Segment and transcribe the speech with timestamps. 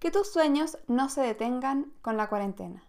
[0.00, 2.82] que tus sueños no se detengan con la cuarentena.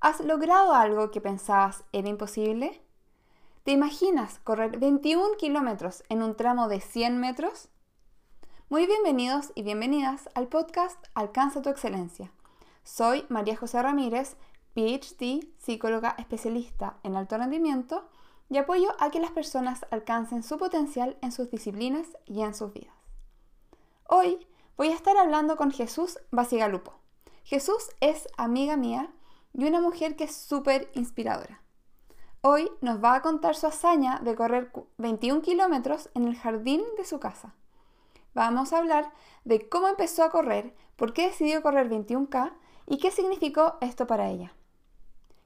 [0.00, 2.80] ¿Has logrado algo que pensabas era imposible?
[3.64, 7.68] ¿Te imaginas correr 21 kilómetros en un tramo de 100 metros?
[8.68, 12.30] Muy bienvenidos y bienvenidas al podcast Alcanza tu excelencia.
[12.84, 14.36] Soy María José Ramírez,
[14.74, 18.08] PhD, psicóloga especialista en alto rendimiento
[18.48, 22.72] y apoyo a que las personas alcancen su potencial en sus disciplinas y en sus
[22.72, 22.94] vidas.
[24.06, 24.46] Hoy
[24.76, 26.94] voy a estar hablando con Jesús Basigalupo.
[27.44, 29.12] Jesús es amiga mía
[29.52, 31.60] y una mujer que es súper inspiradora.
[32.40, 37.04] Hoy nos va a contar su hazaña de correr 21 kilómetros en el jardín de
[37.04, 37.54] su casa.
[38.34, 39.12] Vamos a hablar
[39.44, 42.52] de cómo empezó a correr, por qué decidió correr 21K
[42.86, 44.54] y qué significó esto para ella.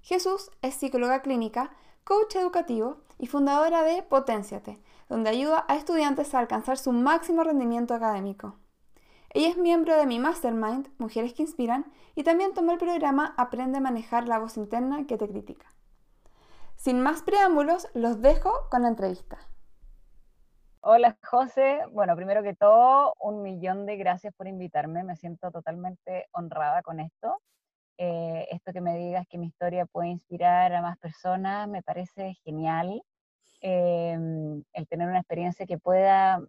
[0.00, 1.70] Jesús es psicóloga clínica,
[2.04, 7.94] coach educativo y fundadora de Potenciate, donde ayuda a estudiantes a alcanzar su máximo rendimiento
[7.94, 8.56] académico.
[9.30, 13.78] Ella es miembro de mi mastermind, Mujeres que Inspiran, y también tomó el programa Aprende
[13.78, 15.66] a manejar la voz interna que te critica.
[16.76, 19.38] Sin más preámbulos, los dejo con la entrevista.
[20.80, 26.28] Hola José, bueno, primero que todo, un millón de gracias por invitarme, me siento totalmente
[26.32, 27.42] honrada con esto.
[27.98, 32.34] Eh, esto que me digas que mi historia puede inspirar a más personas, me parece
[32.44, 33.02] genial.
[33.60, 36.40] Em, el tener una experiencia que pueda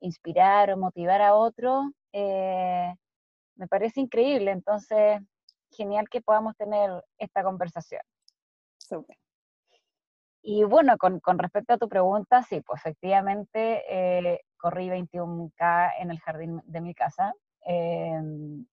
[0.00, 2.94] inspirar o motivar a otros, eh,
[3.56, 4.50] me parece increíble.
[4.50, 5.20] Entonces,
[5.70, 8.02] genial que podamos tener esta conversación.
[8.78, 9.16] Súper.
[10.42, 16.10] Y bueno, con, con, respecto a tu pregunta, sí, pues efectivamente eh, corrí 21K en
[16.10, 17.34] el jardín de mi casa,
[17.66, 18.20] eh,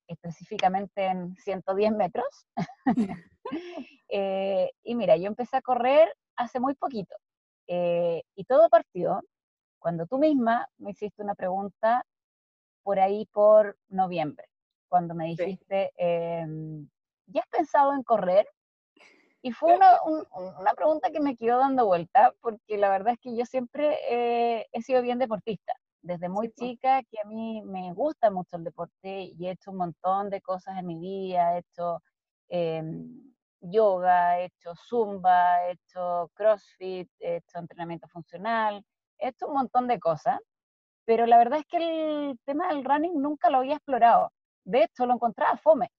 [0.08, 2.48] específicamente en 110 metros.
[4.84, 7.16] y mira, yo empecé a correr hace muy poquito.
[7.68, 9.22] y todo partió
[9.86, 12.04] cuando tú misma me hiciste una pregunta
[12.86, 14.48] por ahí por noviembre,
[14.88, 16.88] cuando me dijiste, em,
[17.26, 18.48] ¿ya has pensado en correr?
[19.42, 23.36] Y fue una, una, pregunta que me quedó dando vuelta, porque la verdad es que
[23.36, 25.74] yo siempre eh, he sido bien deportista.
[26.04, 29.78] Desde muy chica, que a mí me gusta mucho el deporte y he hecho un
[29.78, 32.04] montón de cosas en mi vida, he hecho
[32.50, 38.86] em, yoga, he hecho zumba, he hecho crossfit, he hecho entrenamiento funcional,
[39.18, 40.40] he hecho un montón de cosas,
[41.06, 44.32] pero la verdad es que el tema del running nunca lo había explorado.
[44.64, 45.92] De hecho, lo encontraba fome.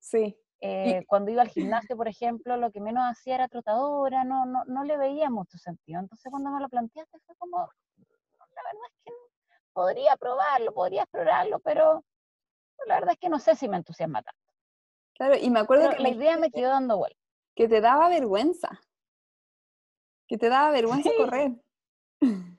[0.00, 0.36] Sí.
[0.60, 4.64] Eh, cuando iba al gimnasio, por ejemplo, lo que menos hacía era trotadora, no, no,
[4.64, 6.00] no le veía mucho sentido.
[6.00, 9.12] Entonces, cuando me lo planteaste, fue como, la verdad es que
[9.74, 12.02] podría probarlo, podría explorarlo, pero
[12.86, 14.40] la verdad es que no sé si me entusiasma tanto.
[15.14, 17.18] Claro, y me acuerdo que la idea me quedó dando vuelta.
[17.54, 18.80] Que te daba vergüenza.
[20.26, 21.52] Que te daba vergüenza correr.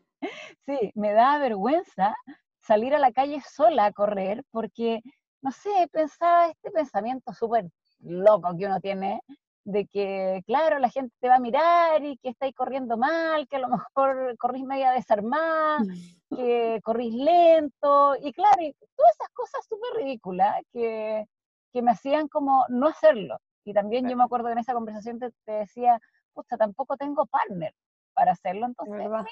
[0.65, 2.15] Sí, me da vergüenza
[2.59, 5.01] salir a la calle sola a correr porque,
[5.41, 9.21] no sé, pensaba este pensamiento súper loco que uno tiene
[9.63, 13.57] de que, claro, la gente te va a mirar y que estáis corriendo mal, que
[13.57, 15.79] a lo mejor corrís media desarmada,
[16.29, 21.25] que corrís lento, y claro, y todas esas cosas súper ridículas que,
[21.73, 23.39] que, me hacían como no hacerlo.
[23.63, 25.99] Y también yo me acuerdo que en esa conversación te, decía,
[26.33, 27.73] pucha, tampoco tengo partner
[28.13, 29.25] para hacerlo, entonces me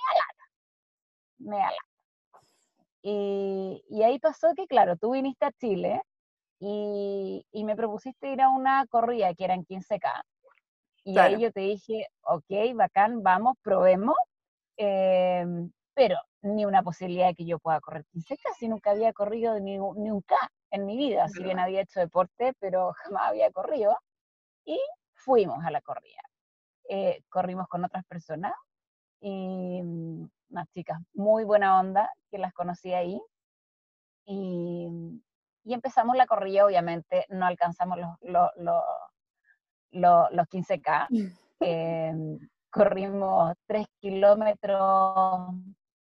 [1.43, 1.57] me
[3.01, 6.01] Y, y, ahí pasó que, claro, tú viniste a Chile
[6.59, 10.23] y, y, me propusiste ir a una corrida que eran 15K.
[11.05, 14.15] Y ahí yo te dije, ok, bacán, vamos, probemos.
[14.77, 19.59] Em, pero ni una posibilidad de que yo pueda correr 15K, si nunca había corrido
[19.59, 20.35] ni, ni un K
[20.71, 23.97] en mi vida, si bien había hecho deporte, pero jamás había corrido.
[24.65, 24.79] Y
[25.13, 26.21] fuimos a la corrida.
[26.89, 28.53] Eh, corrimos con otras personas
[29.21, 29.81] y
[30.53, 33.19] unas chicas muy buena onda que las conocí ahí.
[34.25, 34.88] Y,
[35.66, 38.50] y empezamos la corrida, obviamente no alcanzamos los, los,
[39.91, 41.08] los, los 15K.
[41.66, 45.53] Em, corrimos 3 kilómetros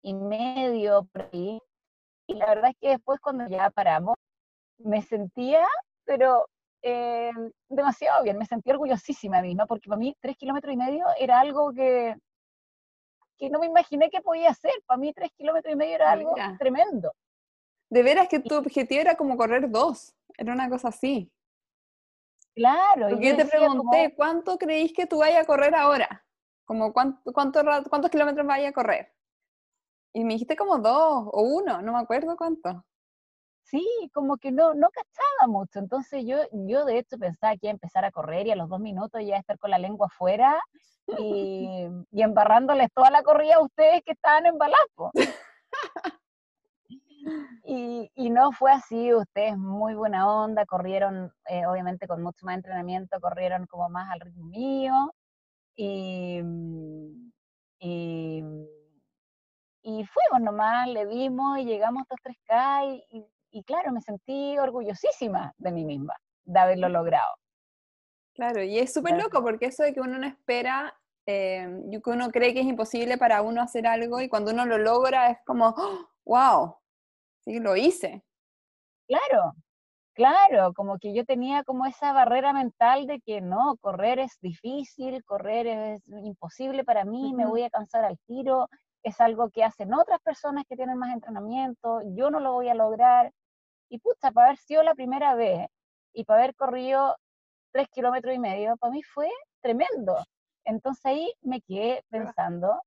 [0.03, 1.61] y medio por ahí.
[2.27, 4.15] Y la verdad es que después cuando ya paramos,
[4.79, 5.67] me sentía,
[6.05, 6.47] pero
[6.83, 7.33] eh,
[7.69, 11.73] demasiado bien, me sentí orgullosísima misma, porque para mí 3 kilómetros y medio era algo
[11.73, 12.17] que,
[13.41, 14.73] que no me imaginé que podía hacer.
[14.87, 17.13] Para mí tres kilómetros y medio era algo tremendo.
[17.89, 21.33] De veras que tu objetivo era como correr dos, era una cosa así.
[22.55, 23.09] Claro.
[23.09, 26.25] Porque yo, te pregunté, ¿cuánto creéis que tú vayas a correr ahora?
[26.67, 29.13] Como cuánto, cuánto, ¿Cuántos kilómetros vayas a correr?
[30.13, 32.85] Y me dijiste como dos o uno, no me acuerdo cuánto.
[33.71, 35.79] Sí, como que no, no cachaba mucho.
[35.79, 38.69] Entonces yo, yo de hecho pensaba que iba a empezar a correr y a los
[38.69, 40.61] dos minutos ya estar con la lengua afuera
[41.19, 45.13] y, y embarrándoles toda la corrida a ustedes que estaban en balazo.
[47.65, 52.57] Y, y, no fue así, ustedes muy buena onda, corrieron, eh, obviamente con mucho más
[52.57, 55.15] entrenamiento, corrieron como más al ritmo mío.
[55.77, 56.41] Y,
[57.79, 58.43] y,
[59.83, 65.53] y fuimos nomás, le dimos y llegamos a 3K y, y, claro, me sentí orgullosísima
[65.59, 66.15] de mí misma,
[66.45, 67.35] de haberlo logrado.
[68.35, 70.95] Claro, y es súper loco porque eso de que uno no espera,
[71.27, 74.79] eh, que uno cree que es imposible para uno hacer algo y cuando uno lo
[74.79, 75.75] logra es como,
[76.25, 76.77] wow,
[77.45, 78.23] sí, lo hice.
[79.07, 79.53] Claro,
[80.15, 85.23] claro, como que yo tenía como esa barrera mental de que no, correr es difícil,
[85.25, 88.69] correr es imposible para mí, me voy a cansar al tiro,
[89.03, 92.75] es algo que hacen otras personas que tienen más entrenamiento, yo no lo voy a
[92.75, 93.33] lograr.
[93.91, 95.69] Y pucha, para haber sido la primera vez
[96.13, 97.17] y para haber corrido
[97.73, 99.29] tres kilómetros y medio, para mí fue
[99.61, 100.17] tremendo.
[100.65, 102.81] Entonces ahí me quedé pensando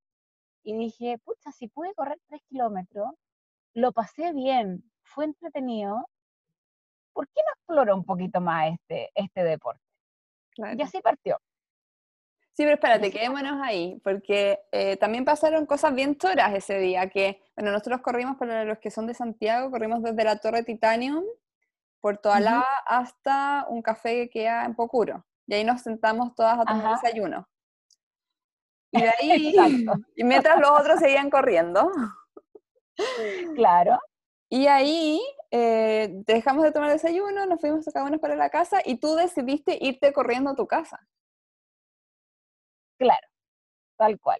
[0.63, 3.11] y dije, pucha, si pude correr tres kilómetros,
[3.73, 6.07] lo pasé bien, fue entretenido,
[7.11, 9.83] ¿por qué no exploro un poquito más este, este deporte?
[10.57, 11.39] Y así partió.
[12.55, 17.41] Sí, pero espérate, quedémonos ahí, porque eh, también pasaron cosas bien choras ese día, que,
[17.55, 21.23] bueno, nosotros corrimos, para los que son de Santiago, corrimos desde la Torre Titanium,
[21.99, 26.65] Puerto Alá, hasta un café que queda en Pocuro, y ahí nos sentamos todas a
[26.65, 27.47] tomar desayuno.
[28.95, 29.55] Y de ahí,
[30.15, 31.89] y mientras los otros seguían corriendo.
[33.55, 33.97] Claro.
[34.49, 38.97] Y ahí eh, dejamos de tomar desayuno, nos fuimos cada uno para la casa y
[38.97, 40.99] tú decidiste irte corriendo a tu casa.
[42.97, 43.27] Claro,
[43.97, 44.39] tal cual.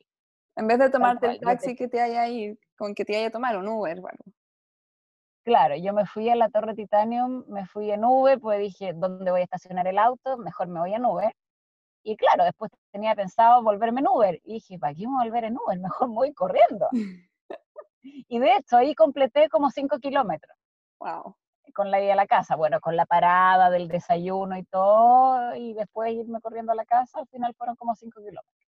[0.55, 3.59] En vez de tomarte el taxi que te haya ahí, con que te haya tomado
[3.59, 4.07] un Uber o
[5.43, 9.29] Claro, yo me fui a la Torre Titanium, me fui en Uber, pues dije, ¿dónde
[9.29, 10.37] voy a estacionar el auto?
[10.37, 11.35] Mejor me voy en Uber.
[12.03, 14.39] Y claro, después tenía pensado volverme en Uber.
[14.43, 15.79] Y dije, ¿para qué me volver en Uber?
[15.79, 16.87] Mejor me voy corriendo.
[18.03, 20.55] y de hecho, ahí completé como 5 kilómetros.
[20.99, 21.35] Wow.
[21.73, 25.73] Con la ida a la casa, bueno, con la parada del desayuno y todo, y
[25.73, 28.63] después irme corriendo a la casa, al final fueron como 5 kilómetros.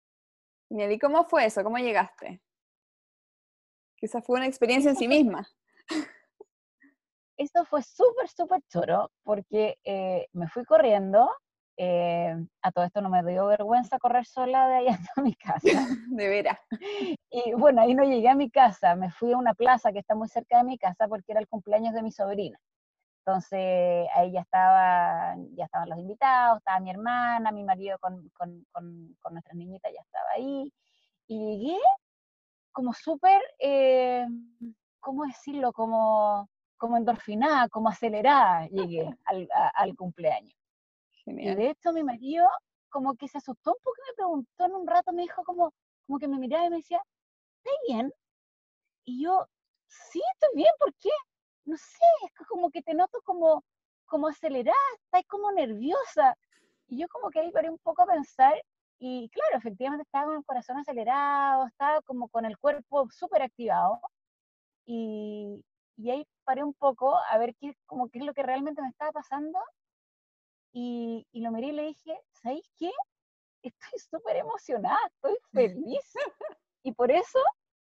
[0.70, 1.62] ¿Y cómo fue eso?
[1.62, 2.40] ¿Cómo llegaste?
[3.96, 5.46] Quizás fue una experiencia en sí misma.
[7.36, 11.30] Esto fue súper, súper choro, porque eh, me fui corriendo,
[11.76, 15.60] eh, a todo esto no me dio vergüenza correr sola de allá a mi casa.
[16.08, 16.58] de veras.
[17.30, 20.14] Y bueno, ahí no llegué a mi casa, me fui a una plaza que está
[20.14, 22.58] muy cerca de mi casa porque era el cumpleaños de mi sobrina.
[23.26, 28.66] Entonces ahí ya, estaba, ya estaban los invitados, estaba mi hermana, mi marido con, con,
[28.70, 30.70] con, con nuestra niñita ya estaba ahí.
[31.26, 31.78] Y llegué
[32.70, 34.26] como súper, eh,
[35.00, 35.72] ¿cómo decirlo?
[35.72, 40.54] Como, como endorfinada, como acelerada llegué al, al cumpleaños.
[41.24, 42.46] Y de hecho mi marido
[42.90, 45.72] como que se asustó un poco y me preguntó en un rato, me dijo como,
[46.06, 47.02] como que me miraba y me decía,
[47.56, 48.12] ¿estás bien?
[49.06, 49.46] Y yo,
[49.86, 51.08] sí, estoy bien, ¿por qué?
[51.64, 53.64] No sé, es como que te noto como,
[54.06, 56.36] como acelerada, estás como nerviosa.
[56.88, 58.54] Y yo como que ahí paré un poco a pensar
[58.98, 64.00] y claro, efectivamente estaba con el corazón acelerado, estaba como con el cuerpo súper activado.
[64.86, 65.64] Y,
[65.96, 68.88] y ahí paré un poco a ver qué, como qué es lo que realmente me
[68.88, 69.58] estaba pasando
[70.72, 72.90] y, lo miré y le dije, ¿sabéis qué?
[73.62, 76.14] Estoy súper emocionada, estoy feliz.
[76.82, 77.38] y por eso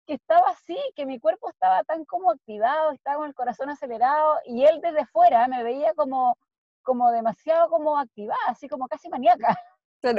[0.10, 4.40] que estaba así, que mi cuerpo estaba tan como activado, estaba con el corazón acelerado,
[4.44, 6.36] y él desde fuera me veía como,
[6.82, 9.56] como demasiado como activada, así como casi maníaca.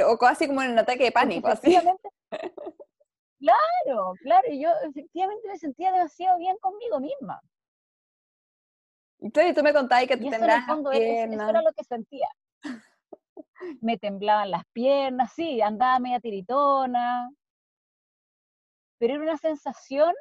[0.07, 1.11] o casi como en un ataque de
[1.43, 1.77] pánico, así.
[3.41, 7.41] Claro, claro, y yo efectivamente me sentía demasiado bien conmigo misma.
[9.17, 11.41] Y tú, me contabas que te temblaban las piernas.
[11.41, 12.27] Eso era lo que sentía.
[13.81, 17.31] me temblaban las piernas, sí, andaba media tiritona,
[19.01, 20.13] pero era una sensación,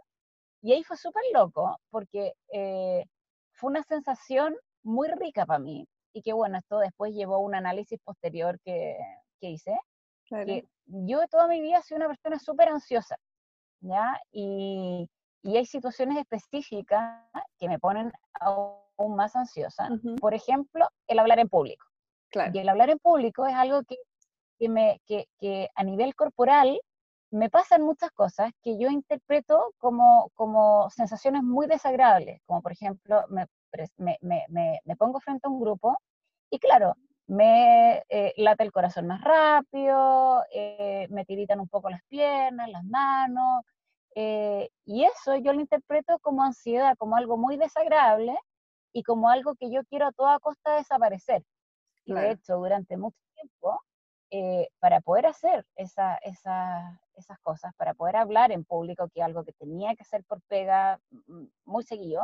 [0.62, 3.04] y ahí fue súper loco, porque eh,
[3.52, 7.54] fue una sensación muy rica para mí, y que bueno, esto después llevó a un
[7.54, 8.96] análisis posterior que,
[9.38, 9.78] que hice,
[10.30, 13.16] que yo toda mi vida soy una persona súper ansiosa,
[13.82, 14.18] ¿ya?
[14.32, 15.06] Y,
[15.42, 17.22] y, hay situaciones específicas
[17.58, 18.10] que me ponen
[18.40, 19.90] aún más ansiosa.
[20.20, 21.84] Por ejemplo, el hablar en público.
[22.54, 23.96] Y el hablar en público es algo que,
[24.58, 26.80] que, me, que, que a nivel corporal
[27.30, 33.25] me pasan muchas cosas que yo interpreto como, como sensaciones muy desagradables, como por ejemplo
[33.28, 33.46] me,
[33.99, 34.18] me,
[34.49, 35.96] me, me pongo frente a un grupo
[36.50, 36.94] y claro,
[37.26, 42.84] me eh, late el corazón más rápido, eh, me tiritan un poco las piernas, las
[42.84, 43.62] manos,
[44.16, 48.37] eh, y eso yo lo interpreto como ansiedad, como algo muy desagradable
[48.92, 51.44] y como algo que yo quiero a toda costa desaparecer.
[52.04, 53.80] Y de hecho, durante mucho tiempo,
[54.32, 56.18] eh, para poder hacer esa,
[57.20, 60.40] esas cosas, para poder hablar en público, que es algo que tenía que hacer por
[60.42, 62.22] pega mm, muy seguido,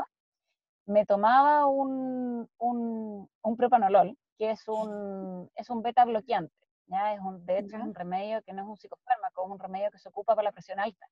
[0.87, 6.55] me tomaba un, un, un propanolol, que es un, es un beta bloqueante.
[6.87, 7.15] ¿ya?
[7.15, 9.91] Es un, de hecho, es un remedio que no es un psicofármaco, es un remedio
[9.91, 11.07] que se ocupa para la presión alta,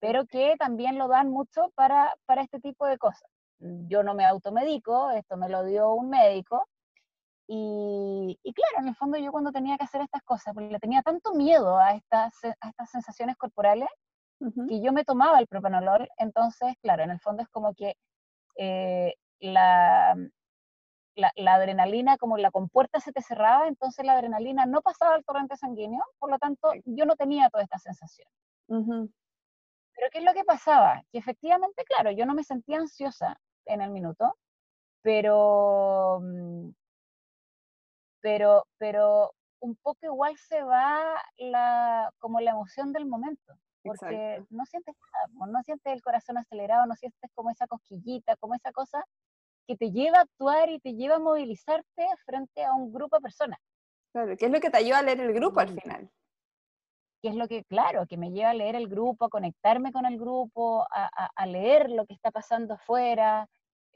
[0.00, 3.28] pero que también lo dan mucho para, para este tipo de cosas.
[3.58, 6.68] Yo no me automedico, esto me lo dio un médico,
[7.48, 10.80] y, y, claro, en el fondo yo cuando tenía que hacer estas cosas, porque le
[10.80, 13.88] tenía tanto miedo a estas, a estas sensaciones corporales,
[14.68, 17.94] que yo me tomaba el propanolol, entonces, claro, en el fondo es como que
[18.56, 20.14] eh, la,
[21.14, 25.56] la, adrenalina, como la compuerta se te cerraba, entonces la adrenalina no pasaba al torrente
[25.56, 28.28] sanguíneo, por lo tanto yo no tenía toda esta sensación.
[28.68, 31.02] Pero ¿qué es lo que pasaba?
[31.10, 34.36] Que efectivamente, claro, yo no me sentía ansiosa en el minuto,
[35.00, 36.70] pero, mm,
[38.26, 43.54] pero, pero un poco igual se va la, como la emoción del momento,
[43.84, 48.56] porque no sientes nada, no sientes el corazón acelerado, no sientes como esa cosquillita, como
[48.56, 49.04] esa cosa
[49.68, 53.22] que te lleva a actuar y te lleva a movilizarte frente a un grupo de
[53.22, 53.60] personas.
[54.12, 56.10] Claro, ¿qué es lo que te ayuda a leer el grupo al final?
[57.22, 60.04] ¿Qué es lo que, claro, que me lleva a leer el grupo, a conectarme con
[60.04, 63.48] el grupo, a, leer lo que está pasando afuera?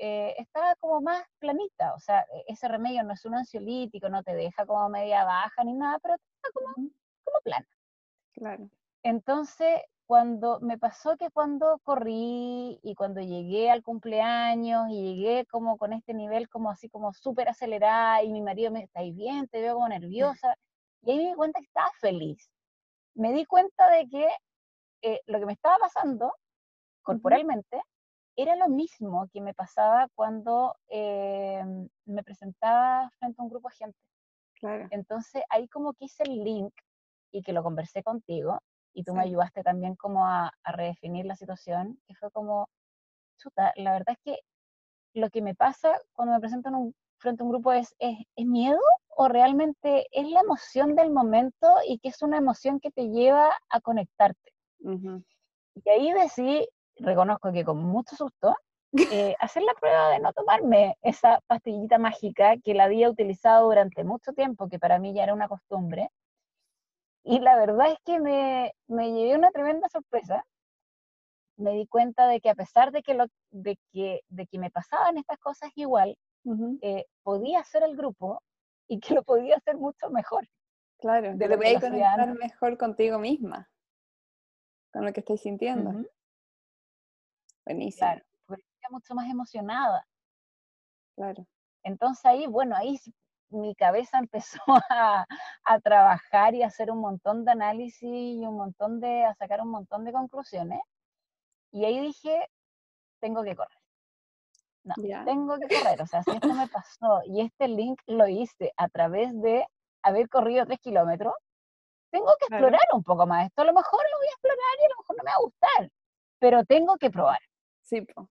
[0.02, 4.22] Eh, está como más planita, o sea, e, ese remedio no es un ansiolítico, no
[4.22, 6.88] te deja como media baja ni nada, pero está como,
[7.22, 7.66] como plana.
[8.32, 8.70] Claro.
[9.02, 15.76] Entonces, cuando me pasó que cuando corrí y cuando llegué al cumpleaños y llegué como
[15.76, 19.48] con este nivel como así como súper acelerada y mi marido me, ¿estáis bien?
[19.48, 20.56] Te veo como nerviosa.
[21.02, 22.50] Y ahí me di cuenta que estaba feliz.
[23.14, 24.28] Me di cuenta de que
[25.02, 26.32] eh, lo que me estaba pasando
[27.02, 27.82] corporalmente
[28.42, 31.64] era lo mismo que me pasaba cuando eh,
[32.06, 33.98] me presentaba frente a un grupo de gente.
[34.54, 34.88] Claro.
[34.90, 36.74] Entonces ahí como que hice el link
[37.32, 38.60] y que lo conversé contigo,
[38.92, 42.68] y tú me ayudaste también como a, redefinir la situación, que fue como,
[43.38, 44.38] chuta, la verdad es que
[45.14, 48.16] lo que me pasa cuando me presento en un, frente a un grupo es, es,
[48.36, 53.08] miedo o realmente es la emoción del momento y que es una emoción que te
[53.08, 54.52] lleva a conectarte.
[54.82, 56.66] Y ahí decidí,
[57.00, 58.56] reconozco que con mucho susto,
[58.92, 64.04] eh, hacer la prueba de no tomarme esa pastillita mágica que la había utilizado durante
[64.04, 66.10] mucho tiempo, que para mí ya era una costumbre,
[67.22, 70.44] y la verdad es que me, me llevé una tremenda sorpresa.
[71.56, 74.70] Me di cuenta de que a pesar de que, lo, de que, de que me
[74.70, 76.16] pasaban estas cosas igual,
[76.80, 78.42] eh, podía hacer el grupo
[78.88, 80.48] y que lo podía hacer mucho mejor.
[80.98, 83.68] Claro, de lo que conectar mejor contigo misma,
[84.92, 86.04] con lo que estoy sintiendo.
[87.64, 88.06] Buenísimo.
[88.06, 90.06] Claro, porque mucho más emocionada.
[91.16, 91.46] Claro.
[91.82, 92.98] Entonces ahí, bueno, ahí
[93.50, 94.18] mi cabeza
[94.58, 95.26] empezó a,
[95.82, 99.70] trabajar y a hacer un montón de análisis y un montón de, a sacar un
[99.70, 100.80] montón de conclusiones.
[101.72, 102.48] Y ahí dije,
[103.20, 103.78] tengo que correr.
[104.82, 106.02] No, tengo que correr.
[106.02, 109.66] O sea, si esto me pasó y este link lo hice a través de
[110.02, 111.34] haber corrido tres kilómetros,
[112.10, 113.46] tengo que explorar un poco más.
[113.46, 115.36] Esto a lo mejor lo voy a explorar y a lo mejor no me va
[115.36, 115.90] a gustar,
[116.40, 117.38] pero tengo que probar.
[117.90, 118.28] Sí, po.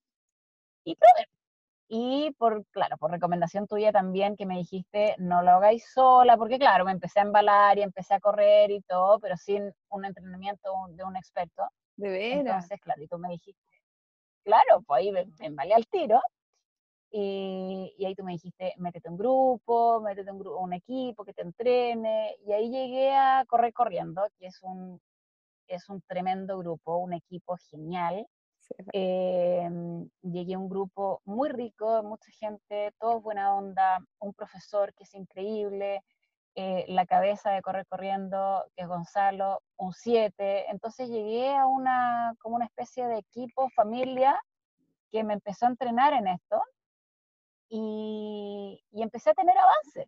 [0.85, 0.95] Y.
[1.91, 6.59] Y por, claro, por recomendación tuya también que me dijiste, no lo hagáis sola, porque
[6.59, 10.71] claro, me empecé a embalar y empecé a correr y todo, pero sin un entrenamiento
[10.91, 11.63] de un experto.
[11.97, 12.39] De veras.
[12.39, 13.59] Entonces, claro, y tú me dijiste,
[14.43, 16.21] claro, pues ahí me, embalé al tiro.
[17.11, 21.41] Y, y, ahí tú me dijiste, métete un grupo, métete un, un equipo que te
[21.41, 22.35] entrene.
[22.45, 25.01] Y ahí llegué a Correr Corriendo, que es un,
[25.67, 28.27] es un tremendo grupo, un equipo genial
[28.93, 29.69] eh,
[30.21, 35.13] llegué a un grupo muy rico, mucha gente, todos buena onda, un profesor que es
[35.13, 36.03] increíble,
[36.55, 40.69] eh, la cabeza de Correr Corriendo, que es Gonzalo, un 7.
[40.69, 44.39] Entonces llegué a una, como una especie de equipo, familia,
[45.11, 46.61] que me empezó a entrenar en esto
[47.69, 50.07] y, y empecé a tener avance.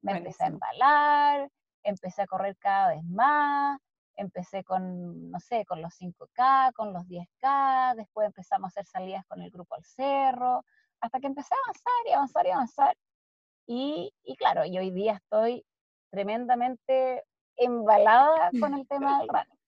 [0.00, 1.48] Me empecé a embalar,
[1.82, 3.78] empecé a correr cada vez más,
[4.22, 9.24] empecé con, no sé, con los 5K, con los 10K, después empezamos a hacer salidas
[9.26, 10.64] con el grupo al cerro,
[11.00, 12.96] hasta que empecé a avanzar y avanzar y avanzar.
[13.66, 15.64] Y, y claro, y hoy día estoy
[16.10, 17.24] tremendamente
[17.56, 19.58] embalada con el tema del running.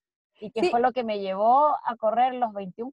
[0.40, 2.92] Y que fue lo que me llevó a correr los 21K.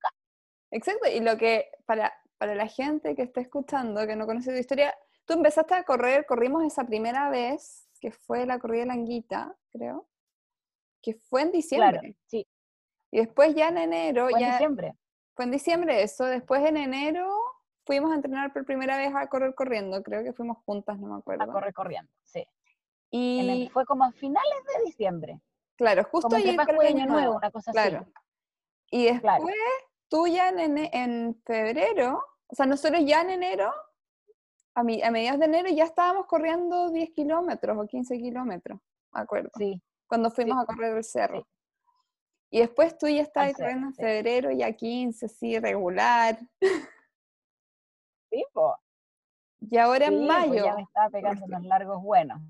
[0.71, 4.57] Exacto, y lo que para, para la gente que está escuchando, que no conoce tu
[4.57, 4.93] historia,
[5.25, 10.10] tú empezaste a correr, corrimos esa primera vez, que fue la corrida de Languita, creo
[11.01, 11.99] que fue en diciembre.
[11.99, 12.47] Claro, sí.
[13.11, 14.29] Y después ya en enero...
[14.29, 14.95] Fue ya, en diciembre.
[15.35, 16.25] Fue en diciembre eso.
[16.25, 17.29] Después en enero
[17.85, 20.01] fuimos a entrenar por primera vez a correr corriendo.
[20.03, 21.43] Creo que fuimos juntas, no me acuerdo.
[21.43, 22.45] A correr corriendo, sí.
[23.09, 25.41] Y fue como a finales de diciembre.
[25.75, 28.05] Claro, justo ahí fue año nuevo, una cosa claro.
[28.89, 29.55] Y después
[30.09, 33.73] tú ya en, en febrero O sea, nosotros ya en enero,
[34.75, 38.79] a, mi, a mediados de enero, ya estábamos corriendo 10 kilómetros o 15 kilómetros,
[39.13, 39.49] me acuerdo.
[39.57, 39.81] Sí.
[40.11, 41.47] Cuando fuimos a correr el cerro.
[42.49, 46.37] Y después tú ya estabas corriendo en febrero, ya 15, sí, regular.
[48.29, 48.77] Sí, po.
[49.61, 50.65] Y ahora en Pues mayo.
[50.65, 52.41] ya me estaba pegando unos largos buenos.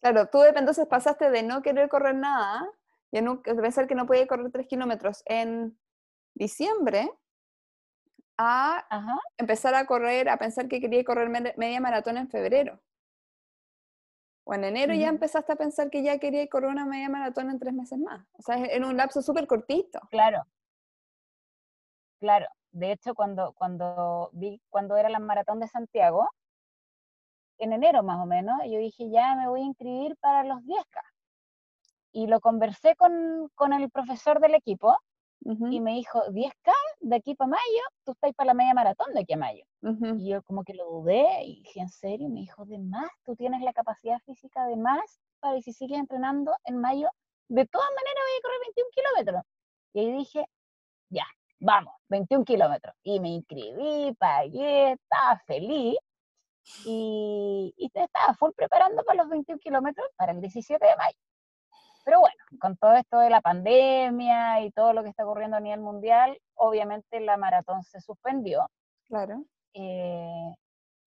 [0.00, 2.66] Claro, tú entonces pasaste de no querer correr nada,
[3.12, 5.78] y de pensar que no podía correr 3 kilómetros en
[6.32, 7.10] diciembre,
[8.38, 9.18] a Ajá.
[9.36, 12.80] empezar a correr, a pensar que quería correr media maratón en febrero.
[14.48, 15.16] O en enero ya Ujú.
[15.16, 18.24] empezaste a pensar que ya quería correr una media maratón en tres meses más.
[18.38, 19.98] O sea, en un lapso súper cortito.
[20.08, 20.46] Claro.
[22.20, 22.46] Claro.
[22.70, 26.30] De hecho, cuando, cuando vi cuando era la maratón de Santiago,
[27.58, 31.00] en enero más o menos, yo dije, ya me voy a inscribir para los 10K.
[32.12, 34.96] Y lo conversé con, con el profesor del equipo
[35.44, 39.12] Ujú, y me dijo, 10K de aquí para mayo, tú estás para la media maratón
[39.14, 39.64] de aquí a mayo.
[40.18, 42.26] Y yo como que lo dudé y dije, ¿en serio?
[42.26, 45.98] Y me dijo, de más, tú tienes la capacidad física de más para si sigues
[45.98, 47.08] entrenando en mayo,
[47.48, 49.42] de todas maneras voy a correr 21 kilómetros.
[49.92, 50.46] Y ahí dije,
[51.10, 51.26] ya,
[51.60, 52.94] vamos, 21 kilómetros.
[53.02, 55.96] Y me inscribí, pagué, estaba feliz.
[56.84, 61.16] Y, y te estaba full preparando para los 21 kilómetros para el 17 de mayo.
[62.06, 65.60] Pero bueno, con todo esto de la pandemia y todo lo que está ocurriendo a
[65.60, 68.70] nivel mundial, obviamente la maratón se suspendió
[69.08, 69.44] Claro.
[69.74, 70.54] eh,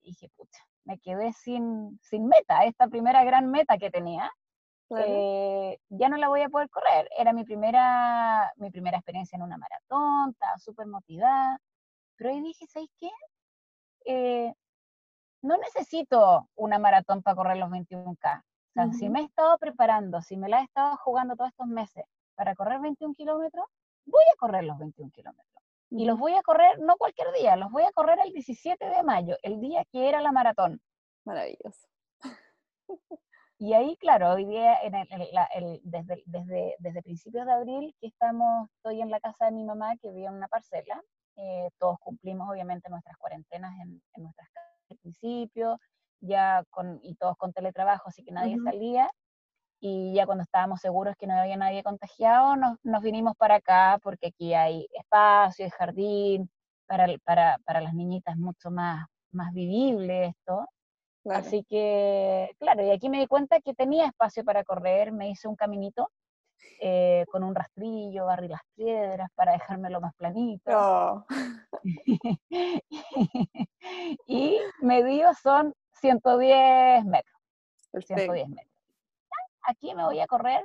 [0.02, 4.30] dije, pucha, me quedé sin, sin meta, esta primera gran meta que tenía,
[4.90, 5.06] Claro.
[5.08, 7.08] eh, ya no la voy a poder correr.
[7.18, 11.60] Era mi primera, mi primera experiencia en una maratón, estaba súper motivada,
[12.18, 13.10] pero ahí dije, ¿sabes qué?
[14.04, 14.54] Eh,
[15.44, 18.44] no necesito una maratón para correr los 21K.
[18.70, 21.68] O sea, si me he estado preparando, si me la he estado jugando todos estos
[21.68, 23.66] meses para correr 21 kilómetros,
[24.06, 25.64] voy a correr los 21 kilómetros.
[25.92, 29.04] Y los voy a correr no cualquier día, los voy a correr el 17 de
[29.04, 30.80] mayo, el día que era la maratón.
[31.26, 31.88] Maravilloso.
[33.58, 37.52] Y ahí, claro, hoy día, en el- el- la- el- desde, desde, desde principios de
[37.52, 41.02] abril, que estamos, estoy en la casa de mi mamá, que vive en una parcela.
[41.42, 45.80] eh, todos cumplimos, obviamente, nuestras cuarentenas en, en nuestras casas al principio,
[46.22, 48.66] ya con, y todos con teletrabajo, así que nadie Ujú.
[48.66, 49.10] salía.
[49.82, 53.98] Y ya cuando estábamos seguros que no había nadie contagiado, nos, nos vinimos para acá,
[54.04, 56.50] porque aquí hay espacio, hay jardín,
[56.86, 60.66] para, para, para las niñitas mucho más, más vivible esto.
[61.24, 61.46] Claro.
[61.46, 65.48] Así que, claro, y aquí me di cuenta que tenía espacio para correr, me hice
[65.48, 66.10] un caminito
[66.82, 70.72] eh, con un rastrillo, barrí las piedras para dejármelo más planito.
[70.76, 71.26] Oh,
[74.28, 77.42] y medido son 110 metros,
[77.92, 78.34] perfecto.
[78.34, 78.74] 110 metros.
[79.64, 80.64] Aquí me voy a correr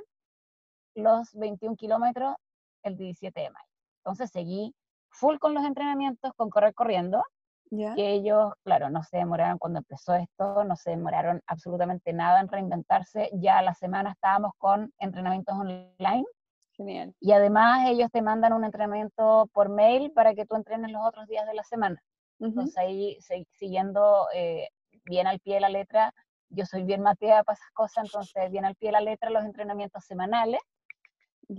[0.95, 2.35] los 21 kilómetros
[2.83, 3.67] el 17 de mayo.
[3.97, 4.73] Entonces seguí
[5.09, 7.23] full con los entrenamientos, con correr corriendo,
[7.69, 12.47] que ellos, claro, no se demoraron cuando empezó esto, no se demoraron absolutamente nada en
[12.47, 13.29] reinventarse.
[13.33, 16.25] Ya a la semana estábamos con entrenamientos online
[16.73, 17.13] Genial.
[17.19, 21.27] y además ellos te mandan un entrenamiento por mail para que tú entrenes los otros
[21.27, 22.01] días de la semana.
[22.39, 22.49] Ujú.
[22.49, 23.17] Entonces ahí,
[23.49, 24.69] siguiendo eh,
[25.05, 26.13] bien al pie de la letra,
[26.49, 29.43] yo soy bien mateada para esas cosas, entonces bien al pie de la letra los
[29.45, 30.59] entrenamientos semanales,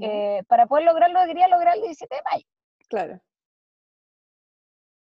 [0.00, 2.46] eh, para poder lograr lo que quería lograr el 17 de mayo.
[2.88, 3.20] Claro.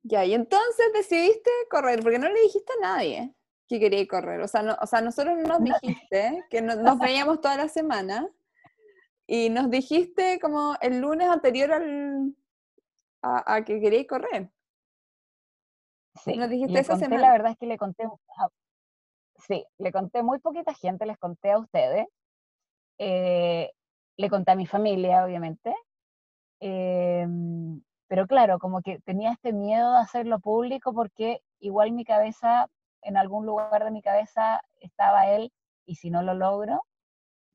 [0.03, 3.35] Ya, y entonces decidiste correr, porque no le dijiste a nadie
[3.67, 4.41] que quería correr.
[4.41, 5.65] O sea, no, o sea nosotros no nos No.
[5.65, 6.97] dijiste que no- nos
[7.29, 8.27] veíamos toda la semana
[9.27, 12.35] y nos dijiste como el lunes anterior al,
[13.21, 14.49] a, a que queríais correr.
[16.15, 17.21] Sí, Nos dijiste esa conté, semana.
[17.27, 18.49] la verdad es que le conté, a-
[19.47, 22.07] sí, le conté muy poquita gente, les conté a ustedes,
[22.99, 23.71] eh,
[24.17, 25.75] le conté a mi familia, obviamente,
[26.61, 32.67] em, pero claro, como que tenía este miedo de hacerlo público porque igual mi cabeza,
[33.03, 35.51] en algún lugar de mi cabeza estaba él,
[35.85, 36.83] y si no lo logro,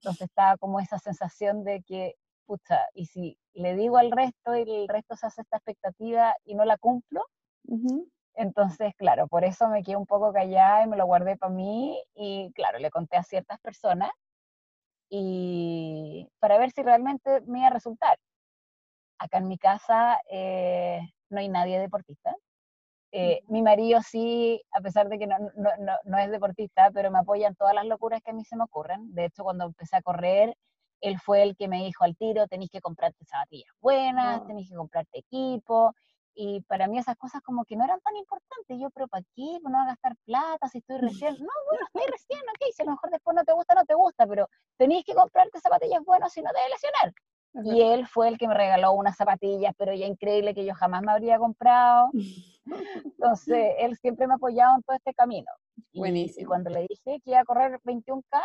[0.03, 2.15] entonces estaba como esa sensación de que,
[2.47, 6.55] pucha, y si le digo al resto y el resto se hace esta expectativa y
[6.57, 7.23] no la cumplo,
[7.69, 8.09] Ujú.
[8.37, 12.03] Entonces, claro, por eso me quedé un poco callada y me lo guardé para mí
[12.15, 14.11] y, claro, le conté a ciertas personas
[15.11, 18.19] y para ver si realmente me iba a resultar.
[19.19, 22.35] Acá en mi casa eh, no hay nadie deportista.
[23.13, 27.11] Eh, mi marido sí, a pesar de que no, no, no, no es deportista, pero
[27.11, 29.15] me apoya en todas las locuras que a mí se me ocurren.
[29.15, 30.55] De hecho, cuando empecé a correr,
[31.01, 34.47] él fue el que me dijo al tiro, tenéis que comprarte zapatillas buenas, Oh.
[34.47, 35.95] tenéis que comprarte equipo.
[36.39, 38.79] Y para mí esas cosas como que no eran tan importantes.
[38.79, 39.59] Yo, pero ¿para qué?
[39.63, 41.35] No voy a gastar plata si estoy recién.
[41.41, 42.73] No, bueno, estoy recién, ok.
[42.75, 45.59] Si a lo mejor después no te gusta, no te gusta, pero tenéis que comprarte
[45.61, 47.15] zapatillas buenas si no te vas a lesionar.
[47.65, 51.03] Y él fue el que me regaló unas zapatillas, pero ya increíble que yo jamás
[51.03, 52.11] me habría comprado.
[53.05, 55.51] Entonces, él siempre me ha apoyado en todo este camino.
[55.95, 56.43] Buenísimo.
[56.43, 58.43] Y, cuando le dije que iba a correr 21K,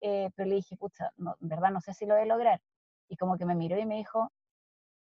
[0.00, 2.60] eh, pero le dije, pucha, no, en verdad no sé si lo voy a lograr.
[3.08, 4.32] Y como que me miró y me dijo,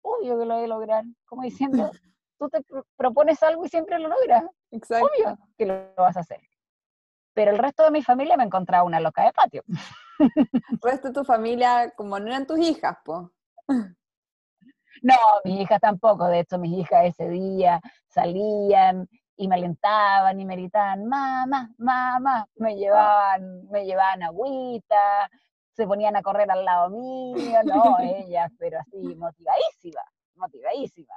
[0.03, 1.03] obvio que lo voy a lograr.
[1.25, 1.89] Como diciendo,
[2.39, 2.61] tú te
[2.95, 4.45] propones algo y siempre lo logras.
[4.71, 5.07] Exacto.
[5.07, 6.39] Obvio que lo vas a hacer.
[7.33, 9.63] Pero el resto de mi familia me encontraba una loca de patio.
[10.19, 13.31] El resto de tu familia, como no eran tus hijas, po.
[15.01, 16.27] No, mis hijas tampoco.
[16.27, 22.47] De hecho, mis hijas ese día salían y me alentaban y me gritaban, mamá, mamá,
[22.55, 25.29] me llevaban, me llevaban agüita,
[25.73, 30.01] se ponían a correr al lado mío, no, ellas, pero así, motivadísima,
[30.35, 31.13] motivadísima.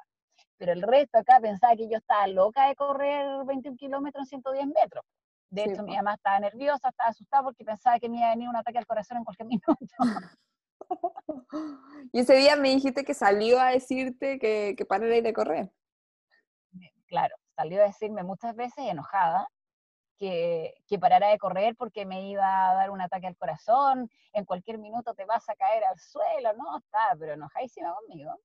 [0.58, 4.66] Pero el resto acá pensaba que yo estaba loca de correr 21 kilómetros en 110
[4.68, 5.04] metros.
[5.50, 8.48] De hecho, mi mamá estaba nerviosa, estaba asustada porque pensaba que me iba a venir
[8.48, 9.76] un ataque al corazón en cualquier minuto.
[12.12, 15.70] y ese día me dijiste que salió a decirte que, que parara de correr.
[17.06, 19.46] Claro, salió a decirme muchas veces enojada
[20.18, 24.44] que, que, parara de correr porque me iba a dar un ataque al corazón, en
[24.44, 28.38] cualquier minuto te vas a caer al suelo, no, estaba pero enojadísima conmigo,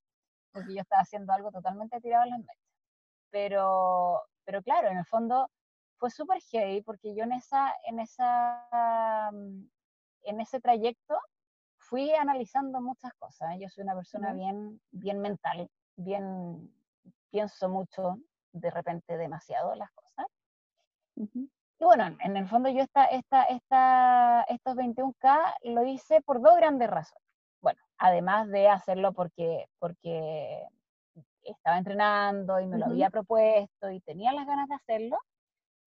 [0.51, 2.57] porque yo estaba haciendo algo totalmente tirado a las mechas.
[3.29, 5.49] Pero, pero claro, en el fondo
[5.97, 9.63] fue súper heavy porque yo en, esa, en, esa, mm,
[10.23, 11.17] en ese trayecto
[11.77, 13.55] fui analizando muchas cosas.
[13.59, 16.73] Yo soy una persona bien, bien mental, bien
[17.29, 18.17] pienso mucho,
[18.51, 20.25] de repente demasiado las cosas.
[21.81, 26.55] Y bueno, en el fondo yo esta, esta, esta, estos 21K lo hice por dos
[26.55, 27.27] grandes razones.
[27.59, 30.63] Bueno, además de hacerlo porque, porque
[31.41, 35.17] estaba entrenando y me lo había propuesto y tenía las ganas de hacerlo,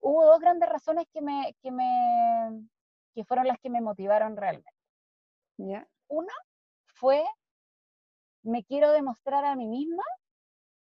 [0.00, 2.66] hubo dos grandes razones que, me, que, me,
[3.14, 4.68] que fueron las que me motivaron realmente.
[6.08, 6.34] Una
[6.86, 7.22] fue,
[8.42, 10.02] me quiero demostrar a mí misma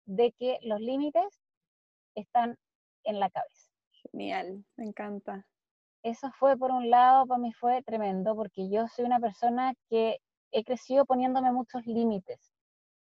[0.06, 1.42] de que los límites
[2.14, 2.56] están
[3.02, 3.63] en la cabeza.
[4.10, 5.46] Genial, me encanta.
[6.02, 10.18] Eso fue, por un lado, para mí fue tremendo, porque yo soy una persona que
[10.52, 12.52] he crecido poniéndome muchos límites.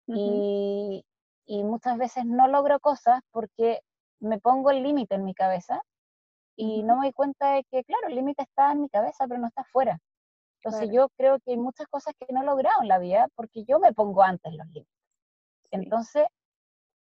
[0.07, 1.05] y,
[1.47, 3.81] y, muchas veces no logro cosas porque
[4.21, 5.81] me pongo el límite en mi cabeza
[6.57, 9.41] y no me doy cuenta de que, claro, el límite está en mi cabeza, pero
[9.41, 9.99] no está afuera.
[10.63, 13.65] Entonces yo creo que hay muchas cosas que no he logrado en la vida porque
[13.65, 14.95] yo me pongo antes los límites.
[15.73, 16.27] Entonces,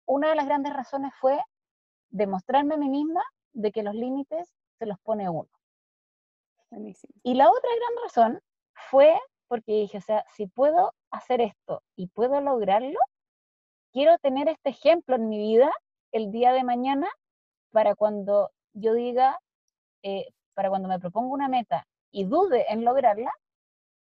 [0.06, 1.40] una de las grandes razones fue
[2.10, 3.22] demostrarme a mí misma
[3.54, 5.50] de que los límites se los pone uno.
[7.22, 8.42] Y la otra gran razón
[8.90, 13.00] fue porque dije, o sea, si puedo hacer esto y puedo lograrlo,
[13.92, 15.72] quiero tener este ejemplo en mi vida
[16.12, 17.08] el día de mañana
[17.72, 19.40] para cuando yo diga,
[20.02, 23.32] eh, para cuando me propongo una meta y dude en lograrla,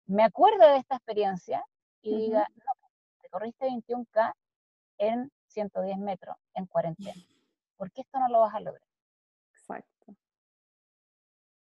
[0.08, 1.64] me acuerdo de esta experiencia
[2.02, 2.90] y diga, no,
[3.22, 4.34] te corriste 21K
[4.98, 7.22] en 110 metros, en cuarentena.
[7.78, 8.88] ¿Por qué esto no lo vas a lograr?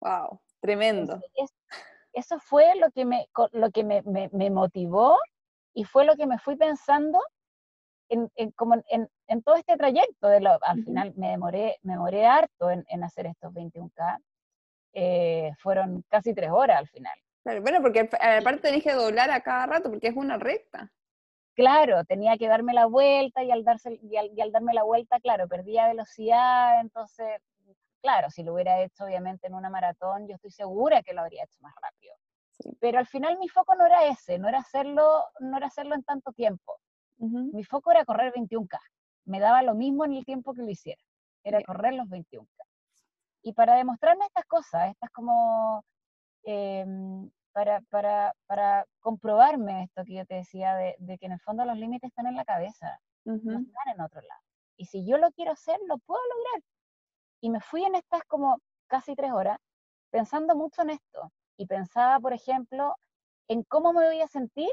[0.00, 1.20] Wow, tremendo.
[2.12, 5.18] eso fue lo que, me, lo que me, me, motivó
[5.74, 7.20] y fue lo que me fui pensando
[8.08, 10.28] en, en, como en, en, todo este trayecto.
[10.28, 14.18] De lo, al final me demoré, me demoré harto en, hacer estos 21K.
[14.94, 17.18] Eh, fueron casi tres horas al final.
[17.60, 20.90] bueno, porque aparte tenés que doblar a cada rato porque es una recta.
[21.56, 25.48] Claro, tenía que darme la vuelta y al, darse, y al, darme la vuelta, claro,
[25.48, 27.40] perdía velocidad, entonces,
[28.00, 31.44] claro, si lo hubiera hecho obviamente en una maratón, yo estoy segura que lo habría
[31.44, 32.14] hecho más rápido.
[32.80, 36.02] Pero al final mi foco no era ese, no era hacerlo, no era hacerlo en
[36.02, 36.78] tanto tiempo.
[37.18, 38.78] Mi foco era correr 21K.
[39.24, 41.00] Me daba lo mismo en el tiempo que lo hiciera.
[41.42, 42.46] Era correr los 21K.
[43.42, 45.84] Y para demostrarme estas cosas, estas como
[46.42, 51.40] em, para, para, para comprobarme esto que yo te decía, de, de, que en el
[51.40, 54.40] fondo los límites están en la cabeza, no están en otro lado.
[54.76, 56.62] Y si yo lo quiero hacer, lo puedo lograr.
[57.46, 59.60] Y me fui en estas como casi tres horas
[60.10, 61.30] pensando mucho en esto.
[61.56, 62.96] Y pensaba, por ejemplo,
[63.46, 64.68] en cómo me voy a sentir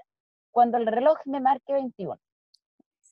[0.49, 2.19] cuando el reloj me marque 21.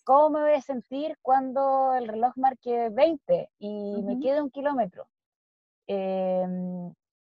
[0.04, 5.08] ¿Cómo me voy a sentir cuando el reloj marque 20 y me quede un kilómetro?
[5.86, 6.48] Eh,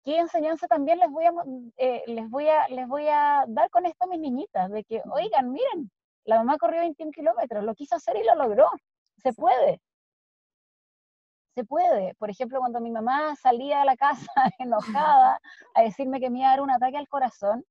[0.03, 1.33] qué enseñanza también les voy a,
[1.77, 5.03] eh, les voy a, les voy a dar con esto a mis niñitas, de que,
[5.11, 5.91] oigan, miren,
[6.23, 8.71] la mamá corrió 21 kilómetros, lo quiso hacer y lo logró,
[9.17, 9.79] se puede.
[11.55, 12.15] Se puede.
[12.15, 14.25] Por ejemplo, cuando mi mamá salía de la casa
[14.59, 15.39] enojada
[15.75, 17.63] a decirme que me iba a dar un ataque al corazón,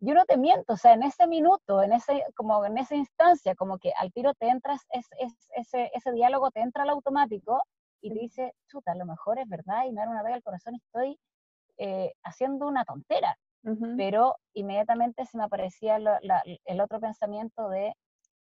[0.00, 3.54] yo no te miento, o sea, en ese minuto, en ese, como en esa instancia,
[3.54, 5.06] como que al tiro te entras, es,
[5.50, 7.62] ese, ese diálogo te entra al automático
[8.00, 10.42] y te dice, chuta, a lo mejor es verdad y me da un ataque al
[10.42, 11.18] corazón, estoy
[11.76, 13.36] eh, haciendo una tontera.
[13.98, 17.94] pero inmediatamente se me aparecía el otro pensamiento de,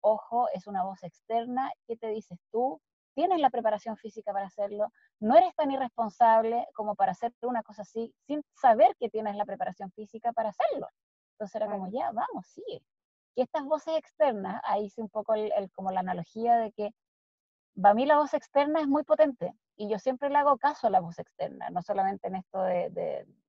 [0.02, 2.80] ojo, es una voz externa, ¿qué te dices tú?
[3.14, 4.92] ¿Tienes la preparación física para hacerlo?
[5.20, 9.46] No eres tan irresponsable como para hacer una cosa así sin saber que tienes la
[9.46, 10.88] preparación física para hacerlo.
[11.34, 12.82] Entonces era como, ya, vamos, sigue.
[13.36, 16.92] Que estas voces externas, ahí hice un poco el, como la analogía de que
[17.82, 20.90] para mí la voz externa es muy potente y yo siempre le hago caso a
[20.90, 22.90] la voz externa, no solamente en esto de,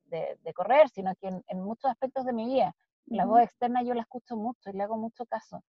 [0.07, 2.75] de, correr, sino que en, muchos aspectos de mi vida.
[3.07, 5.65] La voz externa yo la escucho mucho y le hago mucho caso.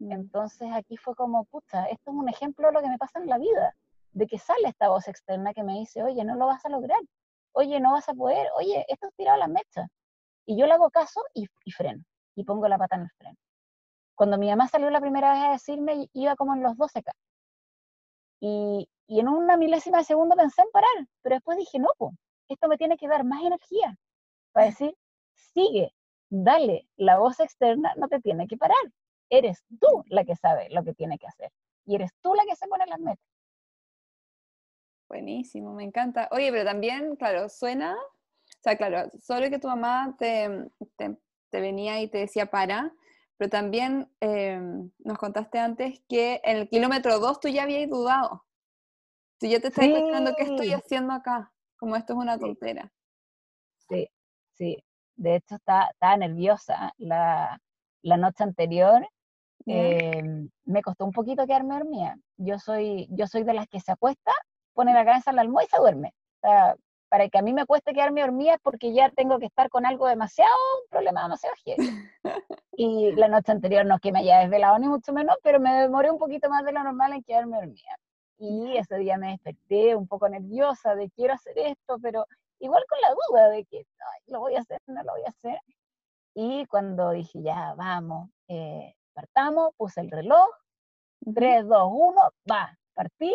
[0.00, 0.12] Mm.
[0.12, 3.28] Entonces aquí fue como, puta, esto es un ejemplo de lo que me pasa en
[3.28, 3.74] la vida,
[4.12, 7.00] de que sale esta voz externa que me dice, oye, no lo vas a lograr,
[7.52, 9.88] oye, no vas a poder, oye, esto es tirado a las mechas.
[10.46, 12.02] Y yo le hago caso y, y freno,
[12.34, 13.36] y pongo la pata en el freno.
[14.14, 17.12] Cuando mi mamá salió la primera vez a decirme, iba como en los 12K.
[18.40, 22.14] Y, y en una milésima de segundo pensé en parar, pero después dije, no, pues,
[22.48, 23.96] esto me tiene que dar más energía
[24.52, 24.96] para decir,
[25.34, 25.94] sigue,
[26.30, 28.76] dale, la voz externa no te tiene que parar.
[29.30, 31.50] Eres tú la que sabe lo que tiene que hacer
[31.86, 33.24] y eres tú la que se pone las metas.
[35.08, 36.28] Buenísimo, me encanta.
[36.30, 42.00] Oye, pero también, claro, suena, o sea, claro, solo que tu mamá te, te, venía
[42.00, 42.92] y te decía para,
[43.36, 48.44] pero también em, nos contaste antes que en el kilómetro 2 tú ya habías dudado.
[49.38, 49.94] Tú ya te estás sí.
[50.36, 52.92] qué estoy haciendo acá como esto es una tontera.
[53.88, 54.08] Sí,
[54.52, 54.84] sí.
[55.16, 57.60] De hecho, estaba, nerviosa la,
[58.02, 59.08] la, noche anterior.
[59.66, 62.16] Em, me costó un poquito quedarme dormida.
[62.36, 64.32] Yo soy, yo soy de las que se acuesta,
[64.74, 66.14] pone la cabeza en la almohada y se duerme.
[66.42, 66.76] O sea,
[67.08, 69.84] para que a mí me cueste quedarme dormida es porque ya tengo que estar con
[69.84, 70.50] algo demasiado,
[70.82, 71.76] un problema demasiado heavy.
[72.72, 75.72] y la noche anterior no es que me haya desvelado ni mucho menos, pero me
[75.72, 77.98] demoré un poquito más de lo normal en quedarme dormida.
[78.38, 82.26] Y ese día me desperté un poco nerviosa de quiero hacer esto, pero
[82.60, 83.84] igual con la duda de que
[84.28, 85.60] lo voy a hacer, no lo voy a hacer.
[86.34, 90.48] Y cuando dije, ya, vamos, eh, partamos, puse el reloj,
[91.34, 93.34] 3, 2, 1, va, partí.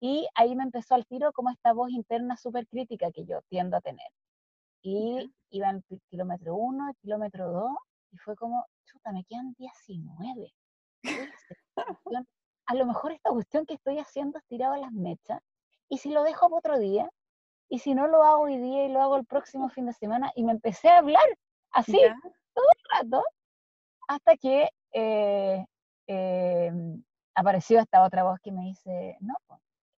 [0.00, 3.76] Y ahí me empezó al tiro como esta voz interna súper crítica que yo tiendo
[3.76, 4.08] a tener.
[4.82, 7.70] Y iba en kilómetro 1, kilómetro 2,
[8.12, 10.52] y fue como, chuta, me quedan 19
[12.66, 15.40] a lo mejor esta cuestión que estoy haciendo es tirado a las mechas,
[15.88, 17.08] y si lo dejo para otro día,
[17.68, 20.32] y si no lo hago hoy día y lo hago el próximo fin de semana,
[20.34, 21.24] y me empecé a hablar
[21.70, 21.98] así
[22.54, 23.24] todo el rato,
[24.08, 25.64] hasta que eh,
[26.06, 27.02] em,
[27.34, 29.34] apareció esta otra voz que me dice, no,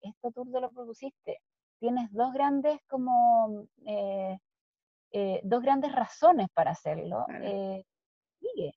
[0.00, 1.40] esto tú lo propusiste,
[1.80, 4.38] tienes dos grandes como, eh,
[5.12, 7.26] eh, dos grandes razones para hacerlo,
[8.40, 8.74] sigue,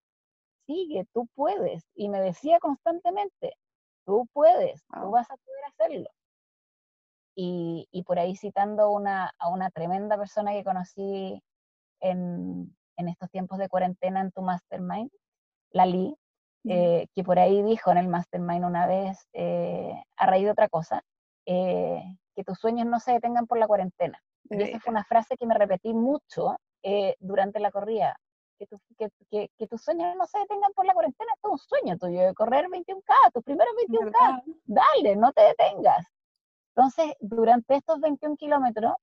[0.65, 1.83] sigue, tú puedes.
[1.95, 3.55] Y me decía constantemente,
[4.05, 6.09] tú puedes, tú vas a poder hacerlo.
[7.35, 11.41] Y, y por ahí citando una, a una tremenda persona que conocí
[12.01, 15.09] en, en, estos tiempos de cuarentena en tu mastermind,
[15.71, 16.15] Lali,
[16.65, 20.69] eh, que por ahí dijo en el mastermind una vez, eh, a raíz de otra
[20.69, 21.01] cosa,
[21.45, 22.03] eh,
[22.35, 24.21] que tus sueños no se detengan por la cuarentena.
[24.49, 26.57] Y esa fue una frase que me repetí mucho
[27.19, 28.17] durante la corrida
[28.97, 32.21] que, que, tus sueños no se detengan por la cuarentena, es todo un sueño tuyo
[32.21, 36.05] de correr 21K, tus primeros 21K, dale, no te detengas.
[36.75, 38.93] Entonces, durante estos 21 kilómetros,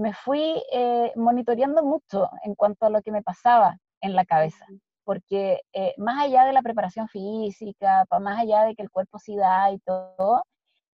[0.00, 4.64] me fui eh, monitoreando mucho en cuanto a lo que me pasaba en la cabeza,
[5.04, 9.36] porque eh, más allá de la preparación física, más allá de que el cuerpo sí
[9.36, 10.42] da y todo,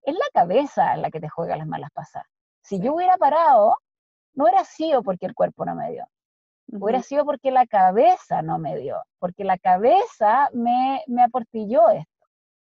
[0.03, 2.29] es la cabeza la que te juega las malas pasadas.
[2.63, 3.77] Si yo hubiera parado,
[4.35, 6.07] no era sido porque el cuerpo no me dio,
[6.69, 12.27] Hubiera sido porque la cabeza no me dio, porque la cabeza me, me aportilló esto.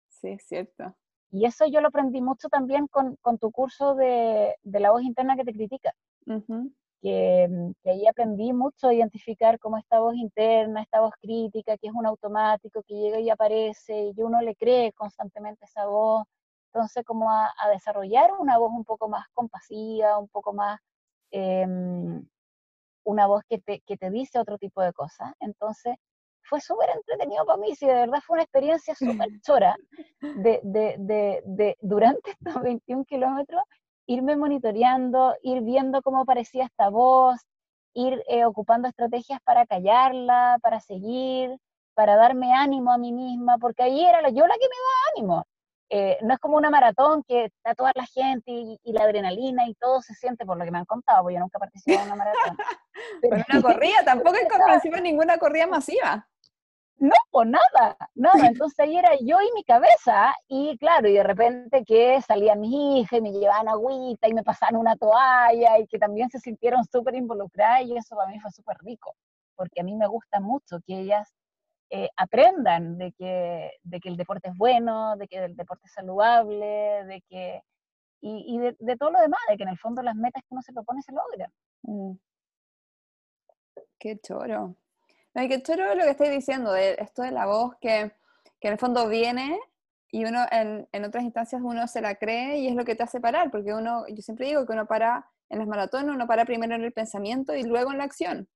[0.10, 0.96] Sí, es cierto.
[1.30, 5.04] Y eso yo lo aprendí mucho también con, con tu curso de, de, la voz
[5.04, 5.94] interna que te critica.
[6.25, 11.77] Que, mm, que, ahí aprendí mucho a identificar cómo esta voz interna, esta voz crítica,
[11.77, 16.25] que es un automático que llega y aparece y uno le cree constantemente esa voz.
[16.73, 20.79] Entonces, como a, a desarrollar una voz un poco más compasiva, un poco más
[21.31, 21.65] eh,
[23.03, 25.34] una voz que te, que te dice otro tipo de cosas.
[25.39, 25.95] Entonces,
[26.43, 29.75] fue súper entretenido para mí, sí, de verdad fue una experiencia súper chora
[30.21, 33.62] de, de, de, de, durante estos 21 kilómetros,
[34.12, 37.39] irme monitoreando, ir viendo cómo parecía esta voz,
[37.93, 41.56] ir eh, ocupando estrategias para callarla, para seguir,
[41.93, 45.45] para darme ánimo a mí misma, porque ahí era yo la que me daba ánimo.
[45.93, 49.76] Eh, no es como una maratón que está toda la gente y, la adrenalina y
[49.76, 52.15] todo se siente, por lo que me han contado, porque yo nunca participé en una
[52.15, 52.58] maratón.
[53.21, 56.28] Pero una corrida, tampoco he participado en ninguna corrida masiva.
[57.01, 58.45] No, pues nada, nada.
[58.45, 62.73] Entonces ahí era yo y mi cabeza, y claro, y de repente que salían mis
[63.01, 66.85] hijas y me llevaban agüita y me pasaban una toalla y que también se sintieron
[66.85, 69.15] súper involucradas y eso para mí fue súper rico,
[69.55, 71.33] porque a mí me gusta mucho que ellas
[71.89, 75.93] eh, aprendan de que, de que el deporte es bueno, de que el deporte es
[75.93, 77.63] saludable, de que,
[78.21, 80.71] y, de, todo lo demás, de que en el fondo las metas que uno se
[80.71, 81.51] propone se logran.
[81.81, 82.13] Mm.
[83.97, 84.75] Qué choro.
[85.34, 88.12] No, y qué choro lo que estáis diciendo, de esto de la voz que,
[88.60, 89.60] que en el fondo viene
[90.12, 93.04] y uno en, en, otras instancias uno se la cree y es lo que te
[93.04, 96.46] hace parar, porque uno, yo siempre digo que uno para en las maratones, uno para
[96.46, 98.50] primero en el pensamiento y luego en la acción.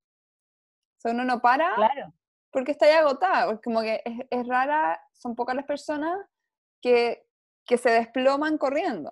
[0.98, 2.14] O sea, uno no para claro
[2.56, 6.18] porque está ya agotada, como que es, rara, son pocas las personas
[6.82, 7.28] que,
[7.66, 9.12] que se desploman corriendo.